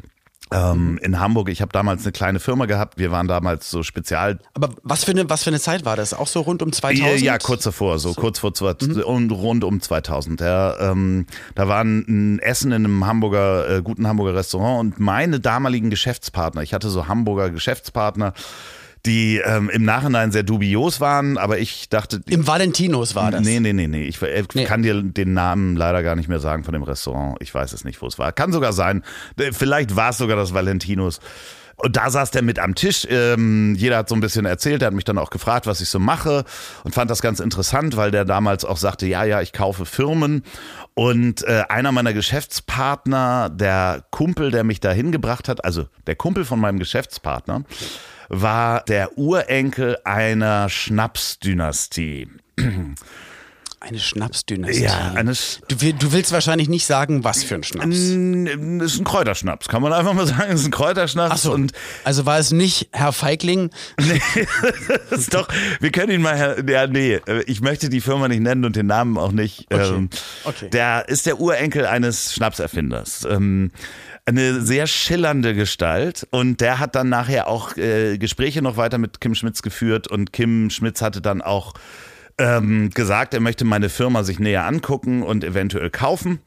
[0.51, 4.39] Ähm, in Hamburg, ich habe damals eine kleine Firma gehabt, wir waren damals so Spezial,
[4.53, 6.13] Aber was für, eine, was für eine Zeit war das?
[6.13, 7.21] Auch so rund um 2000?
[7.21, 8.71] ja, kurz davor, so, kurz vor zwei,
[9.03, 10.39] und rund um 2000.
[10.39, 14.99] Ja, ähm, da war ein, ein Essen in einem Hamburger, äh, guten Hamburger Restaurant und
[14.99, 18.33] meine damaligen Geschäftspartner, ich hatte so Hamburger Geschäftspartner,
[19.07, 23.41] die ähm, im Nachhinein sehr dubios waren, aber ich dachte, Im Valentinos war das.
[23.41, 24.03] Nee, nee, nee, nee.
[24.03, 24.65] Ich äh, Nee.
[24.65, 27.37] kann dir den Namen leider gar nicht mehr sagen von dem Restaurant.
[27.39, 28.31] Ich weiß es nicht, wo es war.
[28.33, 29.03] Kann sogar sein.
[29.39, 31.19] Äh, Vielleicht war es sogar das Valentinos.
[31.79, 33.07] Und da saß der mit am Tisch.
[33.07, 34.81] Ähm, jeder hat so ein bisschen erzählt.
[34.81, 36.43] Er hat mich dann auch gefragt, was ich so mache
[36.83, 40.41] und fand das ganz interessant, weil der damals auch sagte, ja, ja, ich kaufe Firmen.
[40.95, 46.45] Und äh, einer meiner Geschäftspartner, der Kumpel, der mich da hingebracht hat, also der Kumpel
[46.45, 47.63] von meinem Geschäftspartner,
[48.29, 52.27] war der Urenkel einer Schnapsdynastie.
[53.79, 54.83] Eine Schnapsdynastie.
[54.83, 57.85] Ja, eines Du, du willst wahrscheinlich nicht sagen, was für ein Schnaps.
[57.95, 60.51] Mm, ist ein Kräuterschnaps, kann man einfach mal sagen.
[60.51, 61.31] ist ein Kräuterschnaps.
[61.31, 61.51] Ach so.
[61.53, 63.69] Und Also war es nicht Herr Feigling?
[65.09, 65.47] das ist doch,
[65.79, 69.15] wir können ihn mal, ja, nee, ich möchte die Firma nicht nennen und den Namen
[69.17, 69.67] auch nicht.
[69.71, 69.87] Okay.
[69.87, 70.09] Ähm,
[70.43, 70.69] Okay.
[70.71, 73.27] Der ist der Urenkel eines Schnapserfinders.
[73.29, 73.71] Ähm,
[74.27, 79.21] eine sehr schillernde Gestalt und der hat dann nachher auch äh, Gespräche noch weiter mit
[79.21, 81.73] Kim Schmitz geführt und Kim Schmitz hatte dann auch
[82.37, 86.39] ähm, gesagt, er möchte meine Firma sich näher angucken und eventuell kaufen.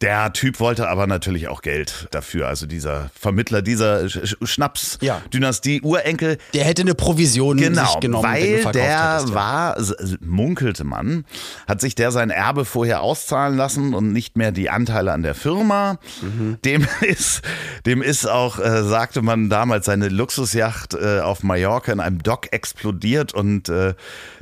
[0.00, 2.48] Der Typ wollte aber natürlich auch Geld dafür.
[2.48, 4.08] Also dieser Vermittler dieser.
[4.08, 9.34] Schnaps-Dynastie, Urenkel, Der hätte eine Provision sich Genau, genommen, wenn du weil der hättest, ja.
[9.34, 9.76] war,
[10.20, 11.24] munkelte man,
[11.66, 15.34] hat sich der sein Erbe vorher auszahlen lassen und nicht mehr die Anteile an der
[15.34, 15.98] Firma.
[16.22, 16.58] Mhm.
[16.64, 17.42] Dem ist,
[17.86, 22.52] dem ist auch, äh, sagte man damals, seine Luxusjacht äh, auf Mallorca in einem Dock
[22.52, 23.94] explodiert und äh,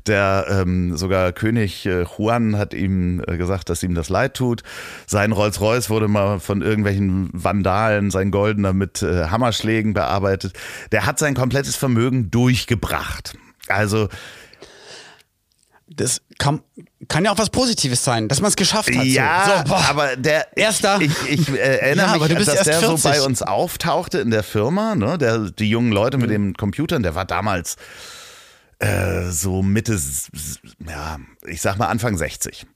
[0.07, 4.63] der ähm, sogar König äh, Juan hat ihm äh, gesagt, dass ihm das leid tut.
[5.07, 10.53] Sein Rolls-Royce wurde mal von irgendwelchen Vandalen, sein goldener mit äh, Hammerschlägen bearbeitet.
[10.93, 13.37] Der hat sein komplettes Vermögen durchgebracht.
[13.69, 14.09] Also
[15.89, 16.61] Das kann,
[17.09, 19.05] kann ja auch was Positives sein, dass man es geschafft hat.
[19.05, 19.71] Ja, so.
[19.71, 21.01] So, aber der Erster.
[21.01, 23.05] Ich, ich äh, erinnere Ja, mich, dass der so 40.
[23.05, 25.17] bei uns auftauchte in der Firma, ne?
[25.19, 27.77] Der, die jungen Leute mit den Computern, der war damals
[28.85, 29.99] äh, so Mitte,
[30.87, 32.67] ja, ich sag mal Anfang 60.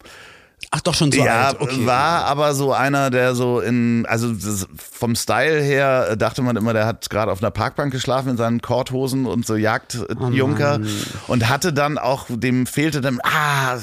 [0.71, 1.61] Ach doch schon so ja, alt.
[1.61, 1.87] Okay.
[1.87, 4.35] war aber so einer, der so in, also
[4.77, 8.37] vom Style her äh, dachte man immer, der hat gerade auf einer Parkbank geschlafen in
[8.37, 10.81] seinen Korthosen und so Jagdjunker
[11.27, 13.79] und hatte dann auch, dem fehlte dann, ah,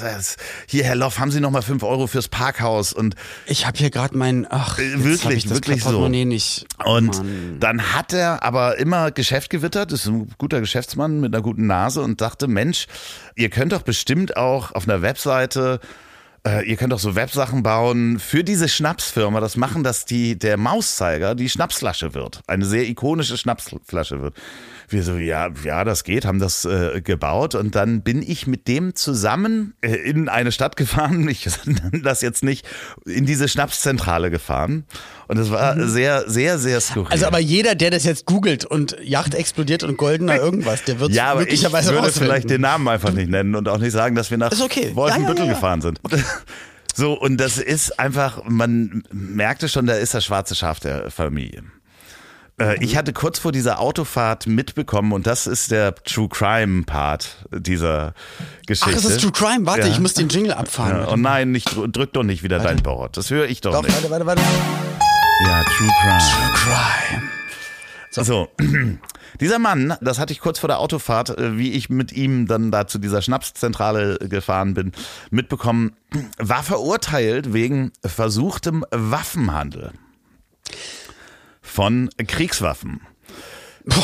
[0.68, 3.16] hier Herr Loff, haben Sie noch mal fünf Euro fürs Parkhaus und
[3.48, 6.08] Ich habe hier gerade mein, ach, Äh, wirklich, wirklich so.
[6.08, 6.68] Nicht.
[6.84, 7.58] Und Mann.
[7.60, 12.02] dann hat er aber immer Geschäft gewittert, ist ein guter Geschäftsmann mit einer guten Nase
[12.02, 12.86] und dachte, Mensch,
[13.36, 15.80] ihr könnt doch bestimmt auch auf einer Webseite,
[16.46, 20.58] äh, ihr könnt doch so Websachen bauen für diese Schnapsfirma, das machen, dass die, der
[20.58, 22.42] Mauszeiger die Schnapsflasche wird.
[22.48, 24.36] Eine sehr ikonische Schnapsflasche wird.
[24.88, 28.68] Wir so, ja, ja, das geht, haben das äh, gebaut und dann bin ich mit
[28.68, 32.68] dem zusammen äh, in eine Stadt gefahren, ich nenne das jetzt nicht,
[33.06, 34.86] in diese Schnapszentrale gefahren
[35.28, 37.06] und es war sehr, sehr, sehr skurril.
[37.06, 37.12] Mhm.
[37.12, 41.12] Also aber jeder, der das jetzt googelt und Yacht explodiert und goldener irgendwas, der wird
[41.12, 42.30] ja, aber ich möglicherweise würde rausfinden.
[42.30, 44.92] vielleicht den Namen einfach nicht nennen und auch nicht sagen, dass wir nach okay.
[44.96, 46.00] Wolfenbüttel Ja, ja, ja, gefahren sind.
[46.98, 51.64] So, und das ist einfach, man merkte schon, da ist das schwarze Schaf der Familie.
[52.58, 57.46] Äh, Ich hatte kurz vor dieser Autofahrt mitbekommen, und das ist der True Crime Part
[57.52, 58.14] dieser
[58.66, 58.92] Geschichte.
[58.94, 59.66] Ach, es ist True Crime.
[59.66, 59.88] Warte, Ja.
[59.88, 61.02] ich muss den Jingle abfahren.
[61.02, 63.18] Ja, oh nein, nicht, drü- drück doch nicht wieder dein Board.
[63.18, 63.94] Das höre ich doch, Doch, nicht.
[64.10, 64.95] warte, warte, warte.
[65.44, 66.54] Ja, True Crime.
[66.54, 67.30] Crime.
[68.10, 68.48] So,
[69.42, 72.72] dieser Mann, das hatte ich kurz vor der Autofahrt, äh, wie ich mit ihm dann
[72.72, 74.94] da zu dieser Schnapszentrale gefahren bin,
[75.32, 75.98] mitbekommen,
[76.38, 79.92] war verurteilt wegen versuchtem Waffenhandel
[81.62, 83.02] von Kriegswaffen.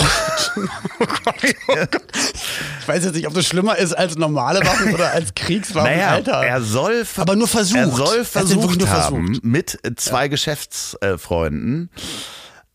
[2.81, 6.09] Ich weiß jetzt nicht, ob das schlimmer ist als normale Waffen oder als Kriegswaffen, Naja,
[6.09, 6.43] Alter.
[6.43, 7.77] er soll Aber nur versucht.
[7.77, 9.45] Er soll Er versucht nur haben, versucht.
[9.45, 11.89] mit zwei Geschäftsfreunden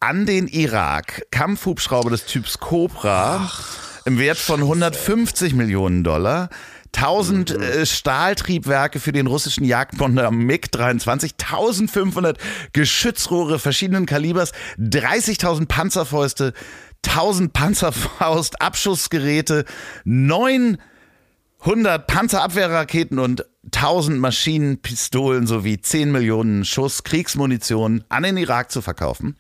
[0.01, 3.51] an den Irak Kampfhubschrauber des Typs Cobra
[4.05, 6.49] im Wert von 150 Millionen Dollar.
[6.95, 7.63] 1000 Mhm.
[7.63, 12.39] äh, Stahltriebwerke für den russischen Jagdbomber MiG-23, 1500
[12.73, 16.55] Geschützrohre verschiedenen Kalibers, 30.000 Panzerfäuste,
[17.05, 19.65] 1000 Panzerfaust, Abschussgeräte,
[20.05, 20.79] 900
[22.07, 29.37] Panzerabwehrraketen und 1000 Maschinenpistolen sowie 10 Millionen Schuss Kriegsmunition an den Irak zu verkaufen.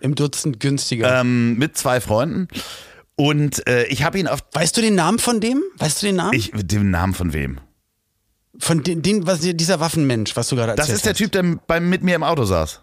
[0.00, 1.20] Im Dutzend günstiger.
[1.20, 2.48] Ähm, mit zwei Freunden.
[3.16, 4.40] Und äh, ich habe ihn auf.
[4.52, 5.62] weißt du den Namen von dem?
[5.78, 6.34] Weißt du den Namen?
[6.34, 7.60] Ich, den Namen von wem?
[8.58, 11.18] von den, den was, dieser Waffenmensch, was du gerade Das erzählt ist der hast.
[11.18, 12.80] Typ, der beim, mit mir im Auto saß.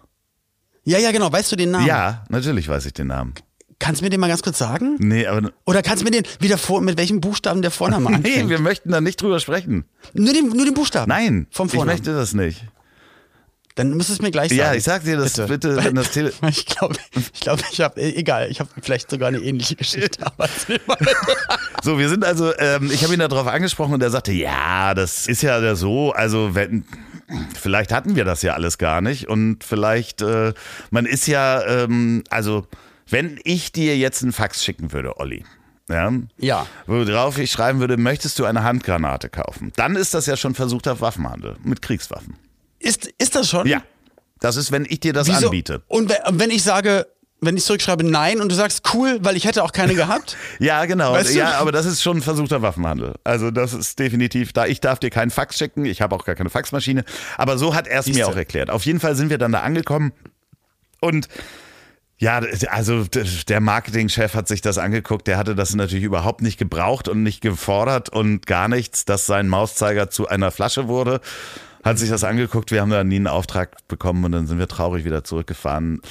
[0.83, 1.31] Ja, ja, genau.
[1.31, 1.85] Weißt du den Namen?
[1.85, 3.33] Ja, natürlich weiß ich den Namen.
[3.79, 4.95] Kannst du mir den mal ganz kurz sagen?
[4.99, 5.51] Nee, aber.
[5.65, 8.49] Oder kannst du mir den wieder vor, mit welchem Buchstaben der Vorname Nee, anfängt?
[8.49, 9.85] wir möchten da nicht drüber sprechen.
[10.13, 11.09] nur, den, nur den Buchstaben?
[11.09, 11.97] Nein, Vom ich Vornamen.
[11.97, 12.63] möchte das nicht.
[13.75, 14.59] Dann müsstest du es mir gleich sagen.
[14.61, 18.01] Ja, ich sag dir das bitte, wenn das Tele Ich glaube, ich, glaub, ich habe,
[18.01, 20.25] egal, ich habe vielleicht sogar eine ähnliche Geschichte.
[21.83, 25.27] So, wir sind also, ähm, ich habe ihn darauf angesprochen und er sagte, ja, das
[25.27, 26.83] ist ja so, also wenn,
[27.59, 30.53] vielleicht hatten wir das ja alles gar nicht und vielleicht, äh,
[30.89, 32.65] man ist ja, ähm, also
[33.09, 35.43] wenn ich dir jetzt einen Fax schicken würde, Olli,
[35.89, 36.65] ja, Ja.
[36.87, 40.99] worauf ich schreiben würde, möchtest du eine Handgranate kaufen, dann ist das ja schon versuchter
[41.01, 42.35] Waffenhandel mit Kriegswaffen.
[42.79, 43.67] Ist, ist das schon?
[43.67, 43.81] Ja,
[44.39, 45.47] das ist, wenn ich dir das Wieso?
[45.47, 45.83] anbiete.
[45.87, 47.07] Und wenn, ich sage,
[47.41, 50.35] wenn ich zurückschreibe nein und du sagst cool, weil ich hätte auch keine gehabt?
[50.59, 51.13] Ja, genau.
[51.13, 51.37] Weißt du?
[51.37, 53.13] ja, aber das ist schon versuchter Waffenhandel.
[53.23, 54.65] Also das ist definitiv da.
[54.65, 55.85] Ich darf dir keinen Fax schicken.
[55.85, 57.03] Ich habe auch gar keine Faxmaschine.
[57.37, 58.69] Aber so hat er es mir auch erklärt.
[58.71, 60.13] Auf jeden Fall sind wir dann da angekommen
[61.01, 61.27] und
[62.17, 63.05] ja, also
[63.49, 65.27] der Marketingchef hat sich das angeguckt.
[65.27, 69.49] Der hatte das natürlich überhaupt nicht gebraucht und nicht gefordert und gar nichts, dass sein
[69.49, 71.19] Mauszeiger zu einer Flasche wurde.
[71.83, 72.71] Hat sich das angeguckt.
[72.71, 76.01] Wir haben da nie einen Auftrag bekommen und dann sind wir traurig wieder zurückgefahren.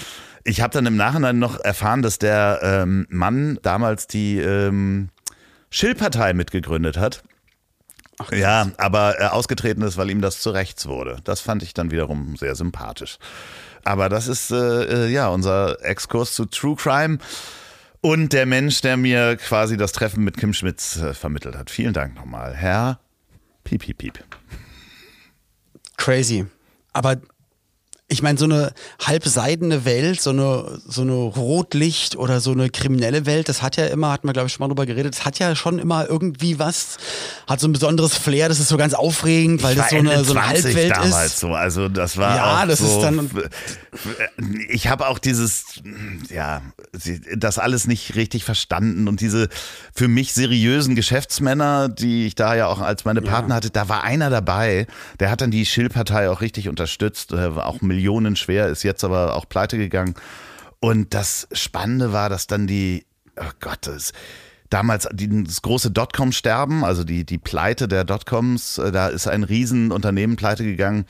[0.45, 5.09] Ich habe dann im Nachhinein noch erfahren, dass der ähm, Mann damals die ähm,
[5.71, 7.23] Schill-Partei mitgegründet hat.
[8.31, 11.17] ja, aber äh, ausgetreten ist, weil ihm das zu rechts wurde.
[11.25, 13.19] Das fand ich dann wiederum sehr sympathisch.
[13.85, 17.18] Aber das ist äh, äh, ja unser Exkurs zu True Crime
[18.01, 21.70] und der Mensch, der mir quasi das Treffen mit Kim Schmitz äh, vermittelt hat.
[21.70, 23.01] Vielen Dank nochmal, Herr
[23.64, 24.25] Piep, Piep, Piep.
[25.97, 26.47] Crazy.
[26.92, 27.16] Aber
[28.07, 33.25] ich meine, so eine halbseidene Welt, so eine, so eine Rotlicht oder so eine kriminelle
[33.25, 35.38] Welt, das hat ja immer, hat man glaube ich schon mal drüber geredet, das hat
[35.38, 36.99] ja schon immer irgendwie was,
[37.49, 40.35] hat so ein besonderes Flair, das ist so ganz aufregend, weil das so eine, so
[40.35, 41.40] eine 20 Halbwelt damals ist.
[41.40, 41.49] so.
[41.55, 43.31] Also das war Ja, das so, ist dann-
[44.69, 45.83] ich habe auch dieses,
[46.29, 46.63] ja,
[47.37, 49.49] das alles nicht richtig verstanden und diese
[49.95, 53.57] für mich seriösen Geschäftsmänner, die ich da ja auch als meine Partner ja.
[53.57, 54.87] hatte, da war einer dabei,
[55.21, 59.49] der hat dann die Schill-Partei auch richtig unterstützt, war auch millionenschwer, ist jetzt aber auch
[59.49, 60.15] pleite gegangen.
[60.81, 64.13] Und das Spannende war, dass dann die, oh Gott, das,
[64.71, 70.37] damals das große Dotcom-Sterben, also die, die Pleite der Dotcoms, äh, da ist ein Riesenunternehmen
[70.37, 71.07] pleite gegangen.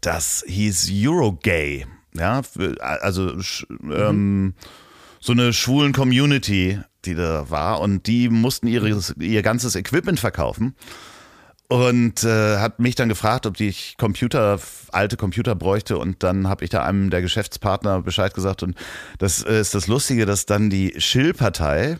[0.00, 1.86] Das hieß Eurogay.
[2.18, 2.42] Ja,
[2.80, 3.32] also
[3.82, 4.54] ähm,
[5.20, 7.80] so eine schwulen Community, die da war.
[7.80, 10.74] Und die mussten ihre, ihr ganzes Equipment verkaufen.
[11.68, 14.60] Und äh, hat mich dann gefragt, ob ich Computer,
[14.92, 15.98] alte Computer bräuchte.
[15.98, 18.62] Und dann habe ich da einem der Geschäftspartner Bescheid gesagt.
[18.62, 18.76] Und
[19.18, 21.98] das ist das Lustige, dass dann die Schill-Partei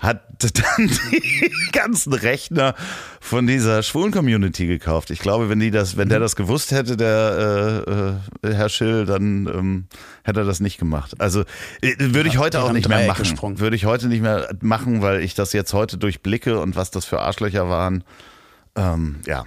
[0.00, 2.74] hat dann die ganzen Rechner
[3.20, 5.10] von dieser schwulen Community gekauft.
[5.10, 6.22] Ich glaube, wenn die das, wenn der mhm.
[6.22, 9.86] das gewusst hätte, der äh, äh, Herr Schill, dann ähm,
[10.24, 11.20] hätte er das nicht gemacht.
[11.20, 11.42] Also
[11.82, 13.22] äh, würde ich heute auch nicht mehr machen.
[13.22, 13.60] Gesprungen.
[13.60, 17.04] Würde ich heute nicht mehr machen, weil ich das jetzt heute durchblicke und was das
[17.04, 18.02] für Arschlöcher waren.
[18.76, 19.44] Ähm, ja.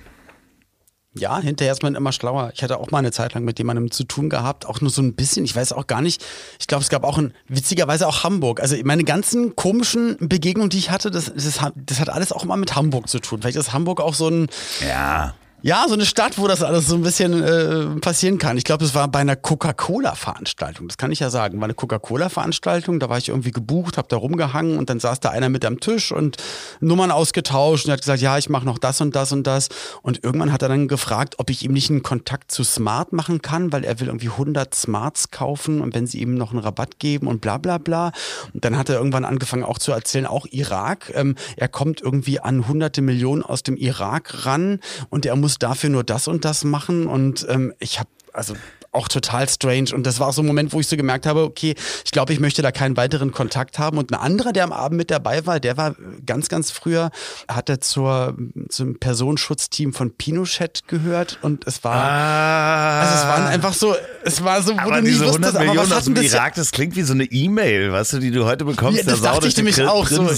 [1.15, 2.51] Ja, hinterher ist man immer schlauer.
[2.55, 5.01] Ich hatte auch mal eine Zeit lang mit jemandem zu tun gehabt, auch nur so
[5.01, 5.45] ein bisschen.
[5.45, 6.25] Ich weiß auch gar nicht.
[6.59, 8.59] Ich glaube, es gab auch ein, witzigerweise auch Hamburg.
[8.59, 12.57] Also meine ganzen komischen Begegnungen, die ich hatte, das, das, das hat alles auch immer
[12.57, 13.41] mit Hamburg zu tun.
[13.41, 14.47] Vielleicht ist Hamburg auch so ein.
[14.87, 15.35] Ja.
[15.65, 18.57] Ja, so eine Stadt, wo das alles so ein bisschen äh, passieren kann.
[18.57, 20.89] Ich glaube, das war bei einer Coca-Cola-Veranstaltung.
[20.89, 21.61] Das kann ich ja sagen.
[21.61, 22.99] War eine Coca-Cola-Veranstaltung.
[22.99, 25.79] Da war ich irgendwie gebucht, habe da rumgehangen und dann saß da einer mit am
[25.79, 26.35] Tisch und
[26.81, 29.69] Nummern ausgetauscht und hat gesagt, ja, ich mache noch das und das und das.
[30.01, 33.41] Und irgendwann hat er dann gefragt, ob ich ihm nicht einen Kontakt zu Smart machen
[33.41, 36.99] kann, weil er will irgendwie 100 Smarts kaufen und wenn sie ihm noch einen Rabatt
[36.99, 38.11] geben und bla bla bla.
[38.53, 41.13] Und dann hat er irgendwann angefangen auch zu erzählen, auch Irak.
[41.15, 45.59] Ähm, er kommt irgendwie an hunderte Millionen aus dem Irak ran und er muss muss
[45.59, 47.05] dafür nur das und das machen.
[47.05, 48.55] Und ähm, ich habe also
[48.93, 49.89] auch total strange.
[49.93, 51.75] Und das war auch so ein Moment, wo ich so gemerkt habe, okay,
[52.05, 53.97] ich glaube, ich möchte da keinen weiteren Kontakt haben.
[53.97, 57.11] Und ein anderer, der am Abend mit dabei war, der war ganz, ganz früher,
[57.47, 58.37] hat er zur,
[58.69, 61.39] zum Personenschutzteam von Pinochet gehört.
[61.41, 65.07] Und es war, ah, also es waren einfach so, es war so, wo aber du
[65.07, 68.13] diese nicht wusstest, 100 Millionen aus dem Irak, das klingt wie so eine E-Mail, weißt
[68.13, 68.99] du, die du heute bekommst.
[68.99, 70.29] Ja, das dachte ich nämlich auch so.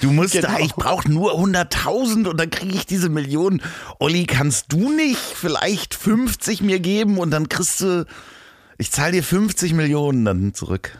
[0.00, 0.48] Du musst genau.
[0.48, 3.62] da, ich brauche nur 100.000 und dann kriege ich diese Millionen.
[3.98, 8.06] Olli, kannst du nicht vielleicht 50 mir geben und dann kriegst kriegst du,
[8.76, 10.98] ich zahle dir 50 Millionen dann zurück.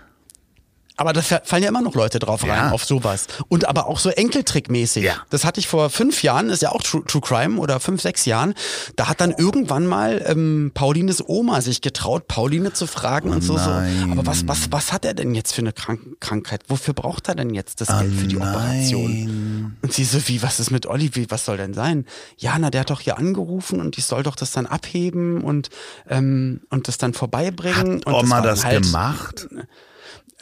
[0.97, 2.71] Aber da fallen ja immer noch Leute drauf rein, ja.
[2.71, 3.27] auf sowas.
[3.49, 5.05] Und aber auch so Enkeltrickmäßig.
[5.05, 5.17] Ja.
[5.31, 8.27] Das hatte ich vor fünf Jahren, ist ja auch True, True Crime oder fünf, sechs
[8.27, 8.55] Jahren.
[8.97, 13.43] Da hat dann irgendwann mal ähm, Paulines Oma sich getraut, Pauline zu fragen oh und
[13.43, 13.71] so, so.
[13.71, 16.65] Aber was, was, was hat er denn jetzt für eine Krank Krankheit?
[16.69, 18.49] Wofür braucht er denn jetzt das oh Geld für die nein.
[18.55, 19.77] Operation?
[19.81, 21.15] Und sie so, wie, was ist mit Olli?
[21.15, 22.05] Wie, was soll denn sein?
[22.37, 25.71] Ja, na, der hat doch hier angerufen und ich soll doch das dann abheben und,
[26.09, 28.03] ähm, und das dann vorbeibringen.
[28.05, 29.49] Hat Oma das, das halt, gemacht?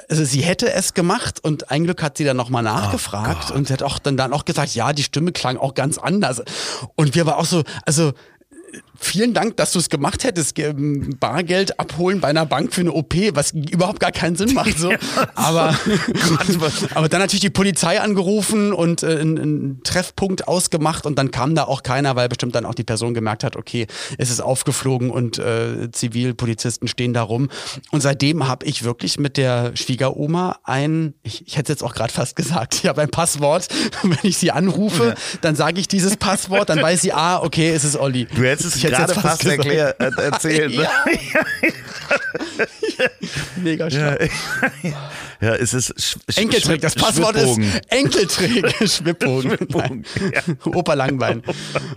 [0.09, 3.71] Also sie hätte es gemacht und ein Glück hat sie dann nochmal nachgefragt oh und
[3.71, 6.43] hat auch dann, dann auch gesagt, ja, die Stimme klang auch ganz anders.
[6.97, 8.13] Und wir war auch so, also
[9.01, 10.55] vielen Dank, dass du es gemacht hättest.
[11.19, 14.79] Bargeld abholen bei einer Bank für eine OP, was überhaupt gar keinen Sinn macht.
[14.79, 14.93] So.
[15.35, 15.75] aber,
[16.95, 21.55] aber dann natürlich die Polizei angerufen und äh, einen, einen, Treffpunkt ausgemacht und dann kam
[21.55, 23.87] da auch keiner, weil bestimmt dann auch die Person gemerkt hat, okay,
[24.19, 27.49] es ist aufgeflogen und äh, Zivilpolizisten stehen da rum.
[27.91, 31.95] Und seitdem habe ich wirklich mit der Schwiegeroma ein, ich, ich hätte es jetzt auch
[31.95, 33.69] gerade fast gesagt, ich habe ein Passwort.
[34.03, 35.15] Wenn ich sie anrufe, ja.
[35.41, 38.27] dann sage ich dieses Passwort, dann weiß sie, ah, okay, es ist Olli.
[38.27, 40.77] Du hättest es gerade fast, fast erklär, äh, erzählt.
[40.77, 40.87] Ne?
[43.57, 44.31] Mega stark.
[44.83, 49.53] Ja, ja, es ist Sch Enkeltrick, das Passwort ist Enkeltrick, Schwibbogen.
[49.53, 50.43] Schwibbogen ja.
[50.67, 51.43] Opa Langbein.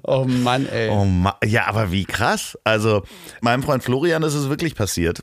[0.03, 0.89] Oh Mann, ey.
[0.89, 1.34] Oh Mann.
[1.45, 2.58] Ja, aber wie krass.
[2.63, 3.03] Also,
[3.41, 5.21] meinem Freund Florian ist es wirklich passiert.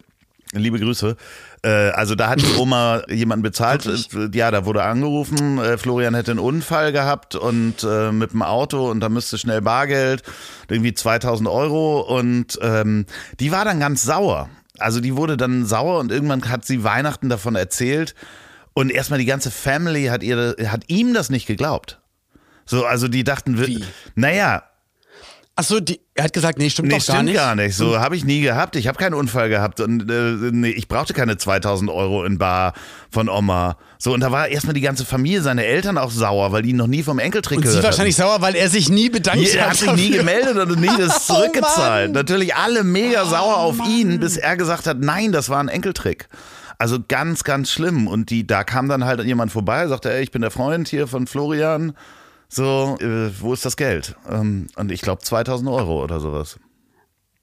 [0.52, 1.16] Liebe Grüße.
[1.62, 3.86] Äh, also da hat die Oma jemanden bezahlt.
[3.86, 4.34] Wirklich?
[4.34, 5.58] Ja, da wurde angerufen.
[5.58, 9.60] Äh, Florian hätte einen Unfall gehabt und äh, mit dem Auto und da müsste schnell
[9.60, 10.22] Bargeld,
[10.68, 13.06] irgendwie 2000 Euro und ähm,
[13.38, 14.48] die war dann ganz sauer.
[14.78, 18.14] Also die wurde dann sauer und irgendwann hat sie Weihnachten davon erzählt
[18.72, 22.00] und erstmal die ganze Family hat ihr hat ihm das nicht geglaubt.
[22.64, 23.84] So, also die dachten, Wie?
[24.14, 24.62] naja,
[25.60, 25.78] Achso,
[26.14, 27.34] er hat gesagt, nee, stimmt nee, doch gar nicht.
[27.34, 27.76] gar nicht.
[27.76, 28.76] So habe ich nie gehabt.
[28.76, 32.72] Ich habe keinen Unfall gehabt und äh, nee, ich brauchte keine 2000 Euro in Bar
[33.10, 33.76] von Oma.
[33.98, 36.86] So und da war erstmal die ganze Familie, seine Eltern auch sauer, weil die noch
[36.86, 38.30] nie vom Enkeltrick und gehört sie wahrscheinlich hatten.
[38.30, 39.54] sauer, weil er sich nie bedankt hat.
[39.54, 42.08] Er hat sich nie gemeldet und nie das oh zurückgezahlt.
[42.08, 43.90] Oh Natürlich alle mega sauer oh auf Mann.
[43.90, 46.28] ihn, bis er gesagt hat, nein, das war ein Enkeltrick.
[46.78, 48.06] Also ganz, ganz schlimm.
[48.06, 51.06] Und die, da kam dann halt jemand vorbei, sagte, ey, ich bin der Freund hier
[51.06, 51.92] von Florian
[52.50, 54.16] so, äh, wo ist das Geld?
[54.28, 56.58] Ähm, und ich glaube 2000 Euro oder sowas.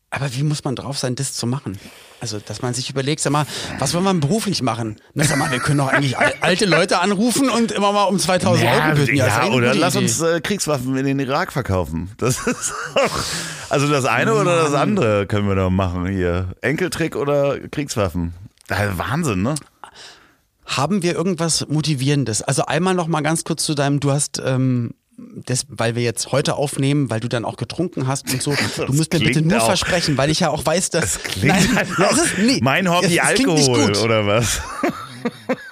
[0.09, 1.77] Aber wie muss man drauf sein, das zu machen?
[2.19, 3.45] Also, dass man sich überlegt, sag mal,
[3.77, 4.95] was wollen wir beruflich machen?
[5.13, 8.65] Na, sag mal, wir können doch eigentlich alte Leute anrufen und immer mal um 2000
[8.65, 9.15] ja, Euro bitten.
[9.15, 10.05] Ja, ja oder lass Idee.
[10.05, 12.11] uns äh, Kriegswaffen in den Irak verkaufen.
[12.17, 13.19] Das ist auch,
[13.69, 14.41] also das eine Mann.
[14.41, 16.55] oder das andere können wir doch machen hier.
[16.61, 18.33] Enkeltrick oder Kriegswaffen.
[18.67, 19.55] Wahnsinn, ne?
[20.67, 22.41] Haben wir irgendwas Motivierendes?
[22.41, 26.31] Also einmal noch mal ganz kurz zu deinem, du hast ähm, das, weil wir jetzt
[26.31, 28.53] heute aufnehmen, weil du dann auch getrunken hast und so.
[28.85, 31.13] Du musst mir bitte nur auch, versprechen, weil ich ja auch weiß, dass.
[31.13, 34.61] Das klingt nein, halt das ist, nee, mein Hobby es, es Alkohol oder was?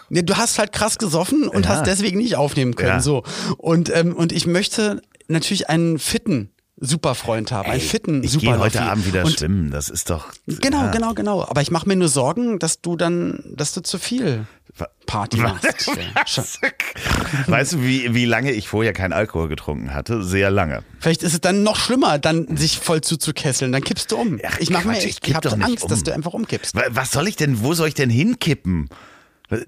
[0.10, 1.72] Nee, du hast halt krass gesoffen und ja.
[1.72, 2.90] hast deswegen nicht aufnehmen können.
[2.90, 3.00] Ja.
[3.02, 3.24] So.
[3.58, 8.56] Und, ähm, und ich möchte natürlich einen fitten Superfreund habe, einen fitten ich Super.
[8.56, 10.28] Ich heute Abend wieder und schwimmen, das ist doch.
[10.46, 10.92] Genau, ja.
[10.92, 11.42] genau, genau.
[11.44, 14.46] Aber ich mache mir nur Sorgen, dass du dann, dass du zu viel
[15.06, 15.90] Party machst.
[17.48, 20.24] weißt du, wie, wie lange ich vorher keinen Alkohol getrunken hatte?
[20.24, 20.84] Sehr lange.
[21.00, 23.72] Vielleicht ist es dann noch schlimmer, dann sich voll zuzukesseln.
[23.72, 24.40] Dann kippst du um.
[24.46, 25.90] Ach, ich mache mir, ich, ich habe Angst, um.
[25.90, 26.76] dass du einfach umkippst.
[26.90, 28.90] Was soll ich denn, wo soll ich denn hinkippen?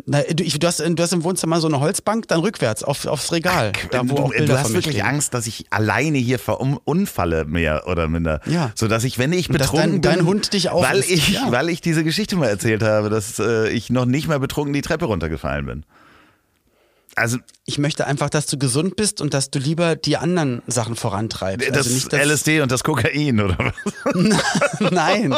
[0.05, 3.05] Na, du, ich, du, hast, du hast im Wohnzimmer so eine Holzbank, dann rückwärts auf,
[3.05, 3.73] aufs Regal.
[3.75, 5.05] Ach, da, wo du, auch Bilder du hast wirklich stehen.
[5.05, 8.41] Angst, dass ich alleine hier verunfalle, mehr oder minder.
[8.45, 8.71] Ja.
[8.75, 11.51] So dass ich, wenn ich betrunken dein, dein Hund dich auch weil ich, ja.
[11.51, 14.81] weil ich diese Geschichte mal erzählt habe, dass äh, ich noch nicht mal betrunken die
[14.81, 15.83] Treppe runtergefallen bin.
[17.17, 20.95] Also ich möchte einfach, dass du gesund bist und dass du lieber die anderen Sachen
[20.95, 21.67] vorantreibst.
[21.67, 23.73] Das also nicht das LSD und das Kokain oder was?
[24.91, 25.35] Nein,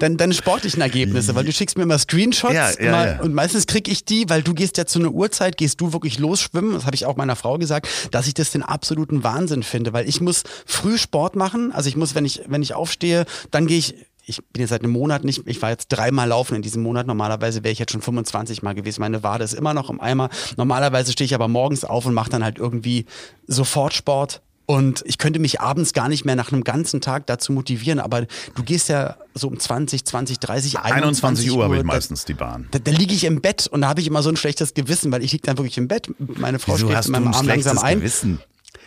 [0.00, 3.20] dann deine sportlichen Ergebnisse, weil du schickst mir immer Screenshots ja, ja, immer, ja.
[3.20, 6.18] und meistens krieg ich die, weil du gehst ja zu einer Uhrzeit, gehst du wirklich
[6.18, 9.62] los schwimmen, das habe ich auch meiner Frau gesagt, dass ich das den absoluten Wahnsinn
[9.62, 13.26] finde, weil ich muss früh Sport machen, also ich muss, wenn ich wenn ich aufstehe,
[13.52, 13.94] dann gehe ich
[14.30, 17.06] ich bin jetzt seit einem Monat nicht, ich war jetzt dreimal laufen in diesem Monat.
[17.06, 19.00] Normalerweise wäre ich jetzt schon 25 Mal gewesen.
[19.00, 20.30] Meine Wade ist immer noch im Eimer.
[20.56, 23.04] Normalerweise stehe ich aber morgens auf und mache dann halt irgendwie
[23.46, 24.40] sofort Sport.
[24.66, 28.26] Und ich könnte mich abends gar nicht mehr nach einem ganzen Tag dazu motivieren, aber
[28.54, 31.64] du gehst ja so um 20, 20, 30, 21, 21 Uhr.
[31.64, 32.68] habe ich meistens die Bahn.
[32.70, 35.10] Da, da liege ich im Bett und da habe ich immer so ein schlechtes Gewissen,
[35.10, 36.08] weil ich liege dann wirklich im Bett.
[36.18, 37.98] Meine Frau Wieso schlägt in meinem Arm langsam ein.
[37.98, 38.40] Gewissen?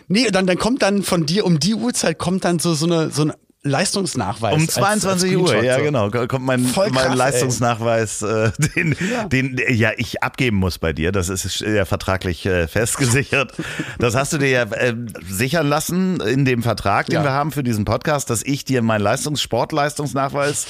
[0.08, 3.10] Nee, dann, dann kommt dann von dir um die Uhrzeit kommt dann so, so, eine,
[3.10, 3.34] so ein
[3.64, 4.56] Leistungsnachweis.
[4.56, 9.24] Um 22 als, als Uhr, ja genau, kommt mein, krass, mein Leistungsnachweis, äh, den, ja.
[9.26, 11.14] den ja ich abgeben muss bei dir.
[11.14, 13.54] Das ist ja vertraglich äh, festgesichert.
[14.00, 14.96] Das hast du dir ja äh,
[15.30, 17.24] sichern lassen in dem Vertrag, den ja.
[17.24, 20.68] wir haben für diesen Podcast, dass ich dir meinen Leistungs Sportleistungsnachweis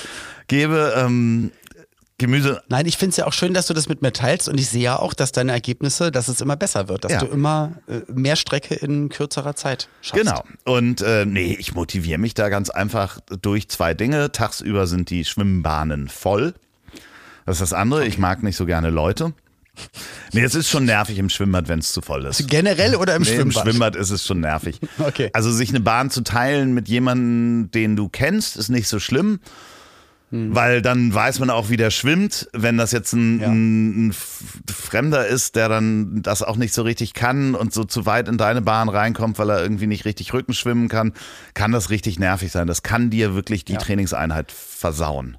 [0.47, 0.93] gebe.
[0.95, 1.51] Ähm,
[2.19, 2.61] Gemüse.
[2.69, 4.69] Nein, ich finde es ja auch schön, dass du das mit mir teilst und ich
[4.69, 7.19] sehe ja auch, dass deine Ergebnisse, dass es immer besser wird, dass ja.
[7.19, 10.23] du immer äh, mehr Strecke in kürzerer Zeit schaffst.
[10.23, 10.43] Genau.
[10.63, 14.31] Und äh, nee, ich motiviere mich da ganz einfach durch zwei Dinge.
[14.31, 16.53] Tagsüber sind die Schwimmbahnen voll.
[17.45, 18.01] Das ist das andere.
[18.01, 18.09] Okay.
[18.09, 19.33] Ich mag nicht so gerne Leute.
[20.33, 22.47] Nee, es ist schon nervig im Schwimmbad, wenn es zu voll ist.
[22.47, 23.65] Generell oder im nee, Schwimmbad?
[23.65, 24.79] Im Schwimmbad ist es schon nervig.
[24.99, 25.29] Okay.
[25.33, 29.39] Also sich eine Bahn zu teilen mit jemandem, den du kennst, ist nicht so schlimm.
[30.33, 30.55] Mhm.
[30.55, 32.49] Weil dann weiß man auch, wie der schwimmt.
[32.53, 33.47] Wenn das jetzt ein, ja.
[33.49, 34.15] ein, ein,
[34.67, 38.39] Fremder ist, der dann das auch nicht so richtig kann und so zu weit in
[38.39, 41.13] deine Bahn reinkommt, weil er irgendwie nicht richtig Rücken schwimmen kann,
[41.53, 42.65] kann das richtig nervig sein.
[42.65, 43.79] Das kann dir wirklich die ja.
[43.79, 45.37] Trainingseinheit versauen.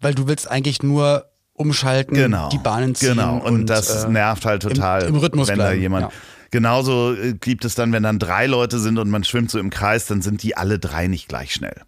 [0.00, 2.48] Weil du willst eigentlich nur umschalten, genau.
[2.48, 3.16] die Bahnen ziehen.
[3.16, 5.76] Genau, und, und das äh, nervt halt total, im, im Rhythmus wenn bleiben.
[5.76, 6.02] da jemand.
[6.04, 6.18] Ja.
[6.50, 9.68] Genauso äh, gibt es dann, wenn dann drei Leute sind und man schwimmt so im
[9.68, 11.82] Kreis, dann sind die alle drei nicht gleich schnell.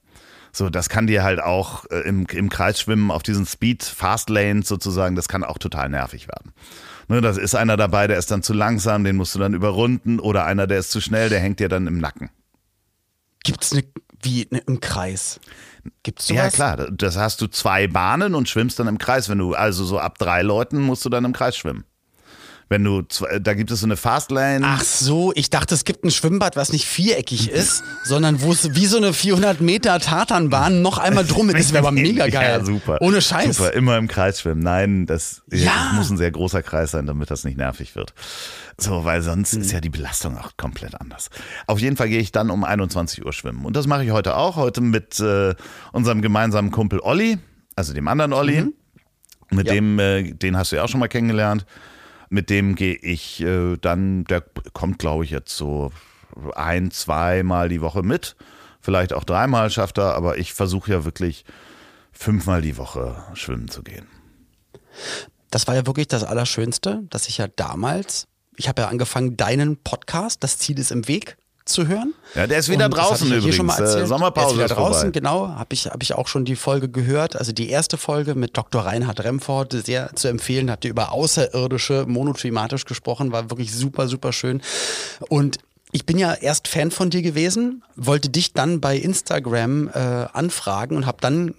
[0.52, 4.30] So, das kann dir halt auch äh, im, im Kreis schwimmen auf diesen Speed Fast
[4.30, 6.52] Lanes sozusagen, das kann auch total nervig werden.
[7.08, 10.20] Ne, das ist einer dabei, der ist dann zu langsam, den musst du dann überrunden
[10.20, 12.30] oder einer, der ist zu schnell, der hängt dir dann im Nacken.
[13.42, 13.84] Gibt es eine
[14.22, 15.40] wie ne, im Kreis?
[16.02, 16.56] Gibt's sowas?
[16.56, 16.90] Ja, klar.
[16.90, 19.28] Das hast du zwei Bahnen und schwimmst dann im Kreis.
[19.28, 21.84] Wenn du also so ab drei Leuten musst du dann im Kreis schwimmen.
[22.72, 23.02] Wenn du,
[23.40, 24.64] da gibt es so eine Fastlane.
[24.64, 28.76] Ach so, ich dachte, es gibt ein Schwimmbad, was nicht viereckig ist, sondern wo es
[28.76, 31.58] wie so eine 400 Meter Tatanbahn noch einmal drum ist.
[31.58, 32.60] Das wäre aber mega geil.
[32.60, 32.98] Ja, super.
[33.00, 33.56] Ohne Scheiß.
[33.56, 34.62] Super, immer im Kreis schwimmen.
[34.62, 35.72] Nein, das, ja.
[35.88, 38.14] das muss ein sehr großer Kreis sein, damit das nicht nervig wird.
[38.78, 39.62] So, weil sonst hm.
[39.62, 41.28] ist ja die Belastung auch komplett anders.
[41.66, 43.64] Auf jeden Fall gehe ich dann um 21 Uhr schwimmen.
[43.64, 44.54] Und das mache ich heute auch.
[44.54, 45.56] Heute mit äh,
[45.90, 47.36] unserem gemeinsamen Kumpel Olli,
[47.74, 48.60] also dem anderen Olli.
[48.60, 48.74] Mhm.
[49.50, 49.74] Mit ja.
[49.74, 51.66] dem, äh, den hast du ja auch schon mal kennengelernt.
[52.30, 55.92] Mit dem gehe ich äh, dann, der kommt, glaube ich, jetzt so
[56.54, 58.36] ein, zweimal die Woche mit.
[58.80, 61.44] Vielleicht auch dreimal schafft er, aber ich versuche ja wirklich
[62.12, 64.06] fünfmal die Woche schwimmen zu gehen.
[65.50, 69.76] Das war ja wirklich das Allerschönste, dass ich ja damals, ich habe ja angefangen, deinen
[69.76, 71.36] Podcast, das Ziel ist im Weg,
[71.72, 72.14] zu hören.
[72.34, 73.44] Ja, der ist wieder und draußen übrigens.
[73.44, 74.04] Hier schon mal erzählt.
[74.04, 75.10] Äh, Sommerpause der ist wieder draußen, vorbei.
[75.10, 75.48] genau.
[75.48, 77.36] Habe ich, hab ich auch schon die Folge gehört.
[77.36, 78.82] Also die erste Folge mit Dr.
[78.82, 80.70] Reinhard Remford, sehr zu empfehlen.
[80.70, 84.62] Habt ihr über Außerirdische monotrimatisch gesprochen, war wirklich super, super schön.
[85.28, 85.58] Und
[85.92, 89.98] ich bin ja erst Fan von dir gewesen, wollte dich dann bei Instagram äh,
[90.32, 91.54] anfragen und habe dann.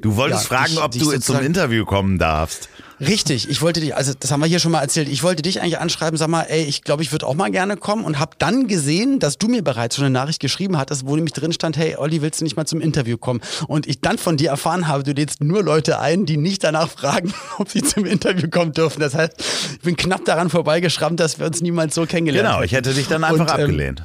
[0.00, 2.68] Du wolltest ja, fragen, dich, ob dich du zum Interview kommen darfst.
[3.00, 5.60] Richtig, ich wollte dich, also das haben wir hier schon mal erzählt, ich wollte dich
[5.60, 8.32] eigentlich anschreiben, sag mal, ey, ich glaube, ich würde auch mal gerne kommen und habe
[8.38, 11.76] dann gesehen, dass du mir bereits schon eine Nachricht geschrieben hattest, wo nämlich drin stand,
[11.76, 13.40] hey, Olli, willst du nicht mal zum Interview kommen?
[13.66, 16.88] Und ich dann von dir erfahren habe, du lädst nur Leute ein, die nicht danach
[16.88, 19.00] fragen, ob sie zum Interview kommen dürfen.
[19.00, 19.34] Das heißt,
[19.72, 22.54] ich bin knapp daran vorbeigeschrammt, dass wir uns niemals so kennengelernt haben.
[22.54, 24.02] Genau, ich hätte dich dann einfach und, ähm, abgelehnt.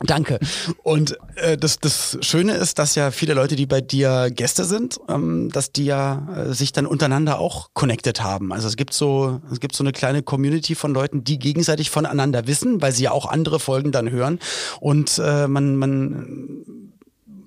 [0.00, 0.38] Danke.
[0.82, 5.00] Und äh, das, das Schöne ist, dass ja viele Leute, die bei dir Gäste sind,
[5.08, 8.52] ähm, dass die ja äh, sich dann untereinander auch connected haben.
[8.52, 12.46] Also es gibt so, es gibt so eine kleine Community von Leuten, die gegenseitig voneinander
[12.46, 14.38] wissen, weil sie ja auch andere Folgen dann hören.
[14.80, 16.66] Und äh, man, man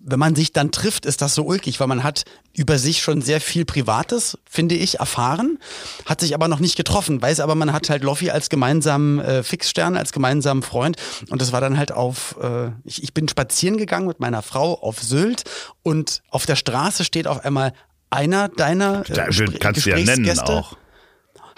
[0.09, 2.23] wenn man sich dann trifft, ist das so ulkig, weil man hat
[2.55, 5.59] über sich schon sehr viel Privates, finde ich, erfahren,
[6.05, 9.43] hat sich aber noch nicht getroffen, weiß aber, man hat halt Loffi als gemeinsamen äh,
[9.43, 10.97] Fixstern, als gemeinsamen Freund.
[11.29, 14.73] Und das war dann halt auf, äh, ich, ich bin spazieren gegangen mit meiner Frau
[14.81, 15.43] auf Sylt
[15.83, 17.73] und auf der Straße steht auf einmal
[18.09, 20.75] einer deiner äh, Kannst du ja nennen auch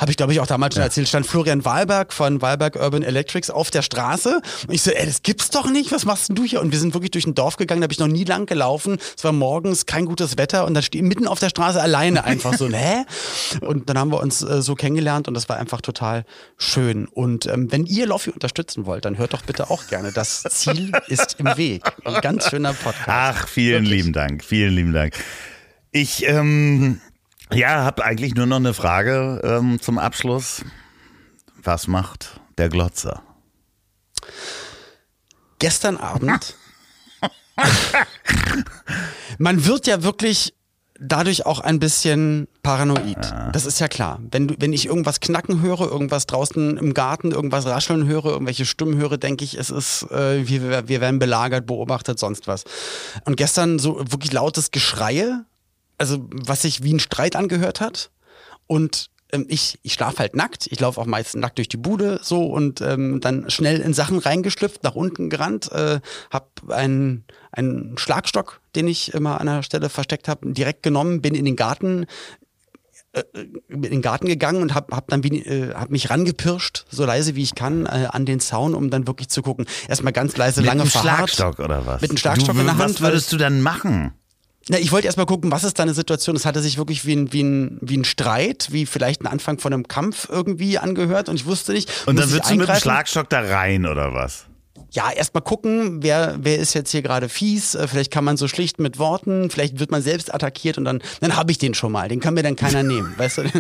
[0.02, 0.86] habe ich glaube ich auch damals schon ja.
[0.88, 5.06] erzählt, stand Florian Wahlberg von Wahlberg Urban Electrics auf der Straße und ich so, ey,
[5.06, 6.60] das gibt's doch nicht, was machst denn du hier?
[6.60, 8.98] Und wir sind wirklich durch ein Dorf gegangen, da habe ich noch nie lang gelaufen,
[9.16, 12.56] es war morgens kein gutes Wetter und da stehe mitten auf der Straße alleine einfach
[12.56, 13.06] so, hä?
[13.62, 16.26] Und dann haben wir uns äh, so kennengelernt und das war einfach total
[16.58, 17.08] schön.
[17.08, 20.12] Und ähm, wenn ihr Loffi unterstützen wollt, dann hört doch bitte auch gerne.
[20.12, 21.84] Das Ziel ist im Weg.
[22.04, 23.08] Ein ganz schöner Podcast.
[23.08, 24.02] Ach, vielen Wirklich.
[24.02, 25.14] lieben Dank, vielen lieben Dank.
[25.92, 27.02] Ich ähm,
[27.54, 30.64] ja, habe eigentlich nur noch eine Frage ähm, zum Abschluss.
[31.64, 33.22] Was macht der Glotzer?
[35.60, 36.56] Gestern Abend.
[39.38, 40.56] Man wird ja wirklich
[41.02, 43.18] dadurch auch ein bisschen paranoid.
[43.26, 43.50] Ja.
[43.52, 44.20] Das ist ja klar.
[44.32, 48.66] Wenn, du, wenn ich irgendwas knacken höre, irgendwas draußen im Garten, irgendwas rascheln höre, irgendwelche
[48.66, 52.64] Stimmen höre, denke ich, es ist, äh, wir, wir werden belagert, beobachtet, sonst was.
[53.26, 55.46] Und gestern so wirklich lautes Geschreie
[56.02, 58.10] also was sich wie ein Streit angehört hat.
[58.66, 60.68] Und ähm, ich, ich schlafe halt nackt.
[60.72, 64.18] Ich laufe auch meist nackt durch die Bude so und ähm, dann schnell in Sachen
[64.18, 66.00] reingeschlüpft, nach unten gerannt, äh,
[66.32, 71.36] habe einen, einen Schlagstock, den ich immer an der Stelle versteckt habe, direkt genommen, bin
[71.36, 72.08] in den Garten
[73.14, 73.24] äh,
[73.70, 77.36] in den Garten gegangen und habe hab dann wie, äh, hab mich rangepirscht, so leise
[77.36, 79.68] wie ich kann, äh, an den Zaun, um dann wirklich zu gucken.
[79.88, 82.02] Erstmal ganz leise, Mit lange Mit einem Schlagstock oder was?
[82.02, 82.96] Mit einem Schlagstock du, in der Hand.
[82.96, 84.16] Was würdest du dann machen?
[84.70, 86.36] Na, ich wollte erstmal gucken, was ist da eine Situation?
[86.36, 89.58] Es hatte sich wirklich wie ein, wie, ein, wie ein Streit, wie vielleicht ein Anfang
[89.58, 91.90] von einem Kampf irgendwie angehört und ich wusste nicht.
[92.06, 94.46] Und dann würdest du mit dem Schlagstock da rein oder was?
[94.94, 97.76] Ja, erstmal gucken, wer, wer ist jetzt hier gerade fies.
[97.76, 101.02] Äh, vielleicht kann man so schlicht mit Worten, vielleicht wird man selbst attackiert und dann,
[101.22, 102.10] dann habe ich den schon mal.
[102.10, 103.14] Den kann mir dann keiner nehmen.
[103.18, 103.44] Weißt du?
[103.44, 103.52] Den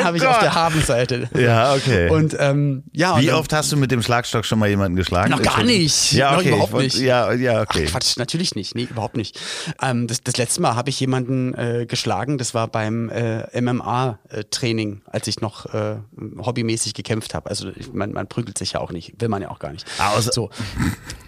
[0.00, 1.28] oh habe ich auf der Habenseite.
[1.38, 2.10] Ja, okay.
[2.10, 3.20] Und ähm, ja.
[3.20, 5.30] Wie und oft hast du mit dem Schlagstock schon mal jemanden geschlagen?
[5.30, 6.12] Noch gar nicht.
[6.12, 6.50] Ja, okay.
[6.50, 6.98] Noch überhaupt nicht.
[6.98, 7.84] Ja, ja, okay.
[7.86, 8.74] Ach, Quatsch, natürlich nicht.
[8.74, 9.38] Nee, überhaupt nicht.
[9.80, 15.02] Ähm, das, das letzte Mal habe ich jemanden äh, geschlagen, das war beim äh, MMA-Training,
[15.06, 15.96] als ich noch äh,
[16.38, 17.48] hobbymäßig gekämpft habe.
[17.48, 19.86] Also ich, man, man prügelt sich ja auch nicht, will man ja auch gar nicht.
[19.98, 20.39] Also, so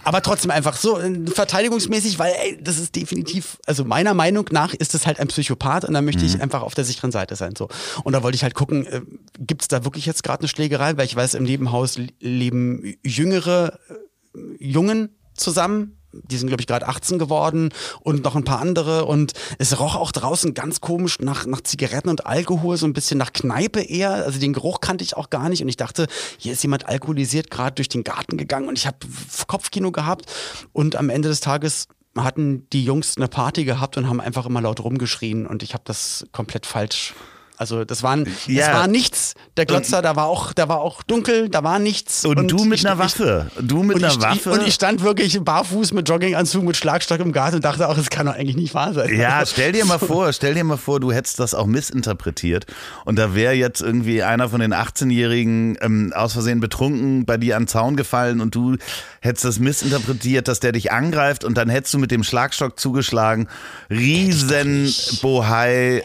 [0.04, 4.74] aber trotzdem einfach so äh, verteidigungsmäßig, weil ey, das ist definitiv, also meiner Meinung nach
[4.74, 6.42] ist es halt ein Psychopath und da möchte ich mhm.
[6.42, 7.54] einfach auf der sicheren Seite sein.
[7.56, 7.68] So.
[8.04, 9.02] Und da wollte ich halt gucken, äh,
[9.38, 13.78] gibt es da wirklich jetzt gerade eine Schlägerei, weil ich weiß, im Nebenhaus leben jüngere
[13.88, 19.04] äh, Jungen zusammen, die sind, glaube ich, gerade 18 geworden und noch ein paar andere.
[19.04, 23.18] Und es roch auch draußen ganz komisch nach, nach Zigaretten und Alkohol, so ein bisschen
[23.18, 24.12] nach Kneipe eher.
[24.12, 25.62] Also den Geruch kannte ich auch gar nicht.
[25.62, 26.06] Und ich dachte,
[26.38, 28.98] hier ist jemand alkoholisiert gerade durch den Garten gegangen und ich habe
[29.46, 30.26] Kopfkino gehabt.
[30.72, 34.60] Und am Ende des Tages hatten die Jungs eine Party gehabt und haben einfach immer
[34.60, 35.46] laut rumgeschrien.
[35.46, 37.14] Und ich habe das komplett falsch
[37.62, 38.66] also das waren, ja.
[38.66, 39.34] das war nichts.
[39.56, 42.24] Der Glotzer, und, da war auch, da war auch dunkel, da war nichts.
[42.24, 43.50] Und, und du mit ich, einer Waffe.
[43.60, 44.50] Du mit einer ich, Waffe.
[44.50, 48.10] Und ich stand wirklich barfuß mit Jogginganzug, mit Schlagstock im Garten und dachte auch, es
[48.10, 49.14] kann doch eigentlich nicht wahr sein.
[49.14, 52.66] Ja, stell dir mal vor, stell dir mal vor, du hättest das auch missinterpretiert
[53.04, 57.56] und da wäre jetzt irgendwie einer von den 18-Jährigen ähm, aus Versehen betrunken bei dir
[57.56, 58.76] an den Zaun gefallen und du
[59.20, 63.48] hättest das missinterpretiert, dass der dich angreift und dann hättest du mit dem Schlagstock zugeschlagen.
[63.88, 66.02] Riesen Bohai.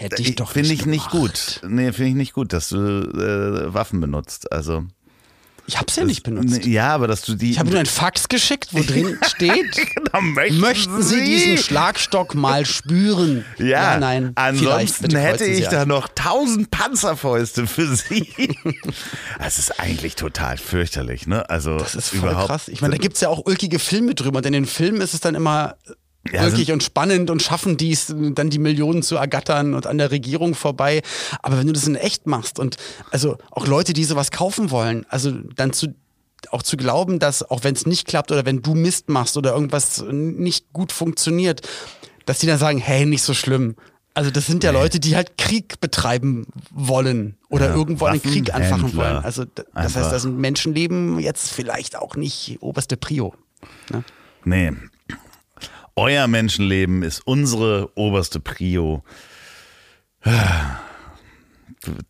[0.51, 1.46] Finde ich nicht gut.
[1.67, 4.51] Nee, finde ich nicht gut, dass du äh, Waffen benutzt.
[4.51, 4.85] Also.
[5.69, 6.65] Ich hab's ja das, nicht benutzt.
[6.65, 7.51] Ja, aber dass du die.
[7.51, 9.75] Ich habe nur ein Fax geschickt, wo drin steht,
[10.21, 13.43] möchten, möchten Sie, Sie diesen Schlagstock mal spüren?
[13.57, 14.31] Ja, ja nein.
[14.35, 18.31] Ansonsten hätte ich da noch tausend Panzerfäuste für Sie.
[19.39, 21.49] das ist eigentlich total fürchterlich, ne?
[21.49, 22.47] Also das ist voll überhaupt.
[22.47, 22.69] krass.
[22.69, 24.37] Ich meine, da gibt's ja auch ulkige Filme drüber.
[24.37, 25.75] Und in den Filmen ist es dann immer
[26.31, 30.11] ja, wirklich und spannend und schaffen dies, dann die Millionen zu ergattern und an der
[30.11, 31.01] Regierung vorbei.
[31.41, 32.77] Aber wenn du das in echt machst und
[33.11, 35.93] also auch Leute, die sowas kaufen wollen, also dann zu
[36.51, 39.53] auch zu glauben, dass auch wenn es nicht klappt oder wenn du Mist machst oder
[39.53, 41.67] irgendwas nicht gut funktioniert,
[42.25, 43.75] dass die dann sagen, hey, nicht so schlimm.
[44.13, 44.79] Also das sind ja nee.
[44.79, 49.17] Leute, die halt Krieg betreiben wollen oder ja, irgendwo einen Krieg anfachen wollen.
[49.17, 50.01] Also das Einfach.
[50.01, 53.35] heißt, das sind Menschenleben jetzt vielleicht auch nicht oberste Prio.
[53.91, 54.03] Ne?
[54.43, 54.73] Nee.
[55.97, 59.03] Euer Menschenleben ist unsere oberste Prio.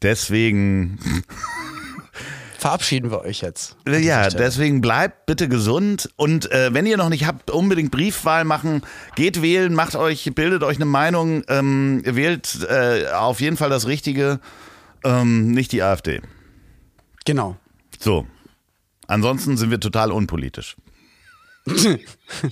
[0.02, 1.00] Deswegen
[2.60, 3.78] verabschieden wir euch jetzt.
[3.88, 8.82] Ja, deswegen bleibt bitte gesund und äh, wenn ihr noch nicht habt, unbedingt Briefwahl machen.
[9.16, 13.88] Geht wählen, macht euch, bildet euch eine Meinung, ähm, wählt äh, auf jeden Fall das
[13.88, 14.42] Richtige,
[15.06, 16.22] ähm, nicht die AfD.
[17.24, 17.56] Genau.
[18.00, 18.28] So.
[19.08, 20.76] Ansonsten sind wir total unpolitisch.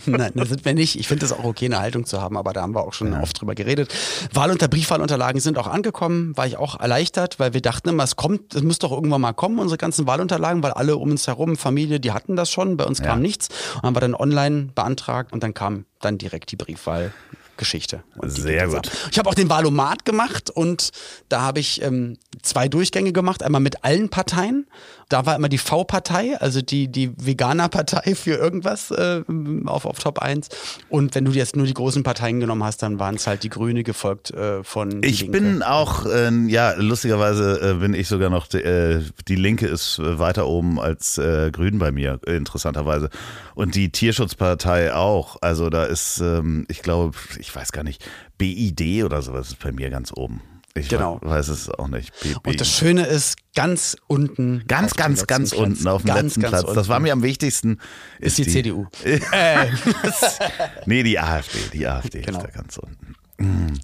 [0.05, 0.99] Nein, das sind wir nicht.
[0.99, 3.11] Ich finde das auch okay, eine Haltung zu haben, aber da haben wir auch schon
[3.11, 3.22] ja.
[3.22, 3.93] oft drüber geredet.
[4.34, 8.55] Wahlunter Briefwahlunterlagen sind auch angekommen, war ich auch erleichtert, weil wir dachten immer, es kommt,
[8.55, 11.99] es muss doch irgendwann mal kommen, unsere ganzen Wahlunterlagen, weil alle um uns herum, Familie,
[11.99, 13.05] die hatten das schon, bei uns ja.
[13.05, 13.49] kam nichts.
[13.76, 17.13] Und haben wir dann online beantragt und dann kam dann direkt die Briefwahl.
[17.57, 18.03] Geschichte.
[18.24, 18.91] Sehr gut.
[19.11, 20.91] Ich habe auch den Wahlomat gemacht und
[21.30, 23.43] da habe ich ähm, zwei Durchgänge gemacht.
[23.43, 24.68] Einmal mit allen Parteien
[25.10, 29.22] da war immer die V-Partei, also die, die Veganer-Partei für irgendwas äh,
[29.66, 30.49] auf, auf Top 1.
[30.89, 33.49] Und wenn du jetzt nur die großen Parteien genommen hast, dann waren es halt die
[33.49, 35.03] Grüne gefolgt äh, von.
[35.03, 35.39] Ich Linke.
[35.39, 40.47] bin auch, äh, ja, lustigerweise äh, bin ich sogar noch, äh, die Linke ist weiter
[40.47, 43.10] oben als äh, Grün bei mir, interessanterweise.
[43.53, 45.38] Und die Tierschutzpartei auch.
[45.41, 48.03] Also da ist, ähm, ich glaube, ich weiß gar nicht,
[48.38, 50.41] BID oder sowas ist bei mir ganz oben.
[50.78, 51.20] Ich genau.
[51.22, 52.12] weiß es auch nicht.
[52.22, 52.48] BB.
[52.48, 54.64] Und das Schöne ist, ganz unten.
[54.68, 55.62] Ganz, ganz, ganz Platz.
[55.62, 56.64] unten auf dem ganz, letzten ganz Platz.
[56.66, 56.76] Unten.
[56.76, 57.80] Das war mir am wichtigsten.
[58.20, 58.88] Ist, ist die, die, CDU.
[59.04, 59.68] äh.
[60.86, 61.60] nee, die AfD.
[61.72, 62.40] Die AfD genau.
[62.40, 63.16] ist da ganz unten.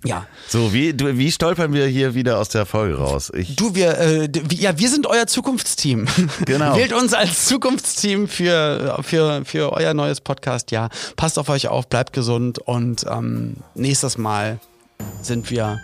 [0.05, 0.25] Ja.
[0.47, 3.31] So, wie, du, wie stolpern wir hier wieder aus der Folge raus?
[3.35, 6.07] Ich du, wir, äh, ja, wir sind euer Zukunftsteam.
[6.45, 6.75] Genau.
[6.75, 10.71] Wählt uns als Zukunftsteam für, für, für euer neues Podcast.
[10.71, 14.59] Ja, passt auf euch auf, bleibt gesund und ähm, nächstes Mal
[15.21, 15.79] sind wir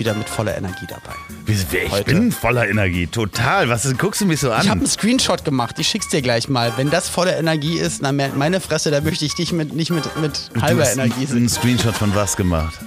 [0.00, 1.14] wieder mit voller Energie dabei.
[1.46, 2.04] Ich Heute.
[2.04, 3.68] bin voller Energie, total.
[3.68, 4.62] Was guckst du mich so an?
[4.62, 6.72] Ich habe einen Screenshot gemacht, ich schick's dir gleich mal.
[6.76, 10.16] Wenn das voller Energie ist, dann meine Fresse, da möchte ich dich mit, nicht mit,
[10.16, 11.36] mit halber Energie sehen.
[11.36, 12.80] einen Screenshot von was gemacht?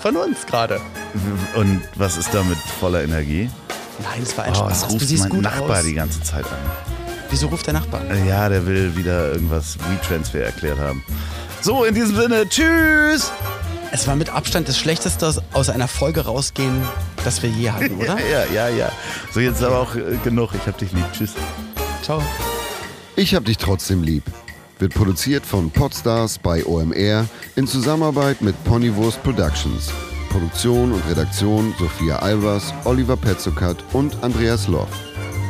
[0.00, 0.80] Von uns gerade.
[1.56, 3.50] Und was ist da mit voller Energie?
[4.02, 4.84] Nein, es war ein oh, Spaß.
[4.84, 5.84] Es ruft mein Nachbar aus.
[5.84, 6.58] die ganze Zeit an.
[7.30, 8.02] Wieso ruft der Nachbar?
[8.26, 11.02] Ja, der will wieder irgendwas WeTransfer erklärt haben.
[11.60, 13.32] So, in diesem Sinne, tschüss!
[13.92, 16.82] Es war mit Abstand das Schlechteste aus einer Folge rausgehen,
[17.24, 18.18] das wir je hatten, oder?
[18.20, 18.92] ja, ja, ja.
[19.32, 20.50] So, jetzt aber auch äh, genug.
[20.54, 21.04] Ich hab dich lieb.
[21.12, 21.34] Tschüss.
[22.02, 22.22] Ciao.
[23.16, 24.24] Ich hab dich trotzdem lieb.
[24.78, 29.90] Wird produziert von Podstars bei OMR in Zusammenarbeit mit Ponywurst Productions.
[30.28, 34.90] Produktion und Redaktion Sophia Albers, Oliver Petzokat und Andreas Loff.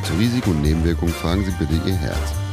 [0.05, 2.46] Zu Risiko und Nebenwirkungen fragen Sie bitte Ihr Herz.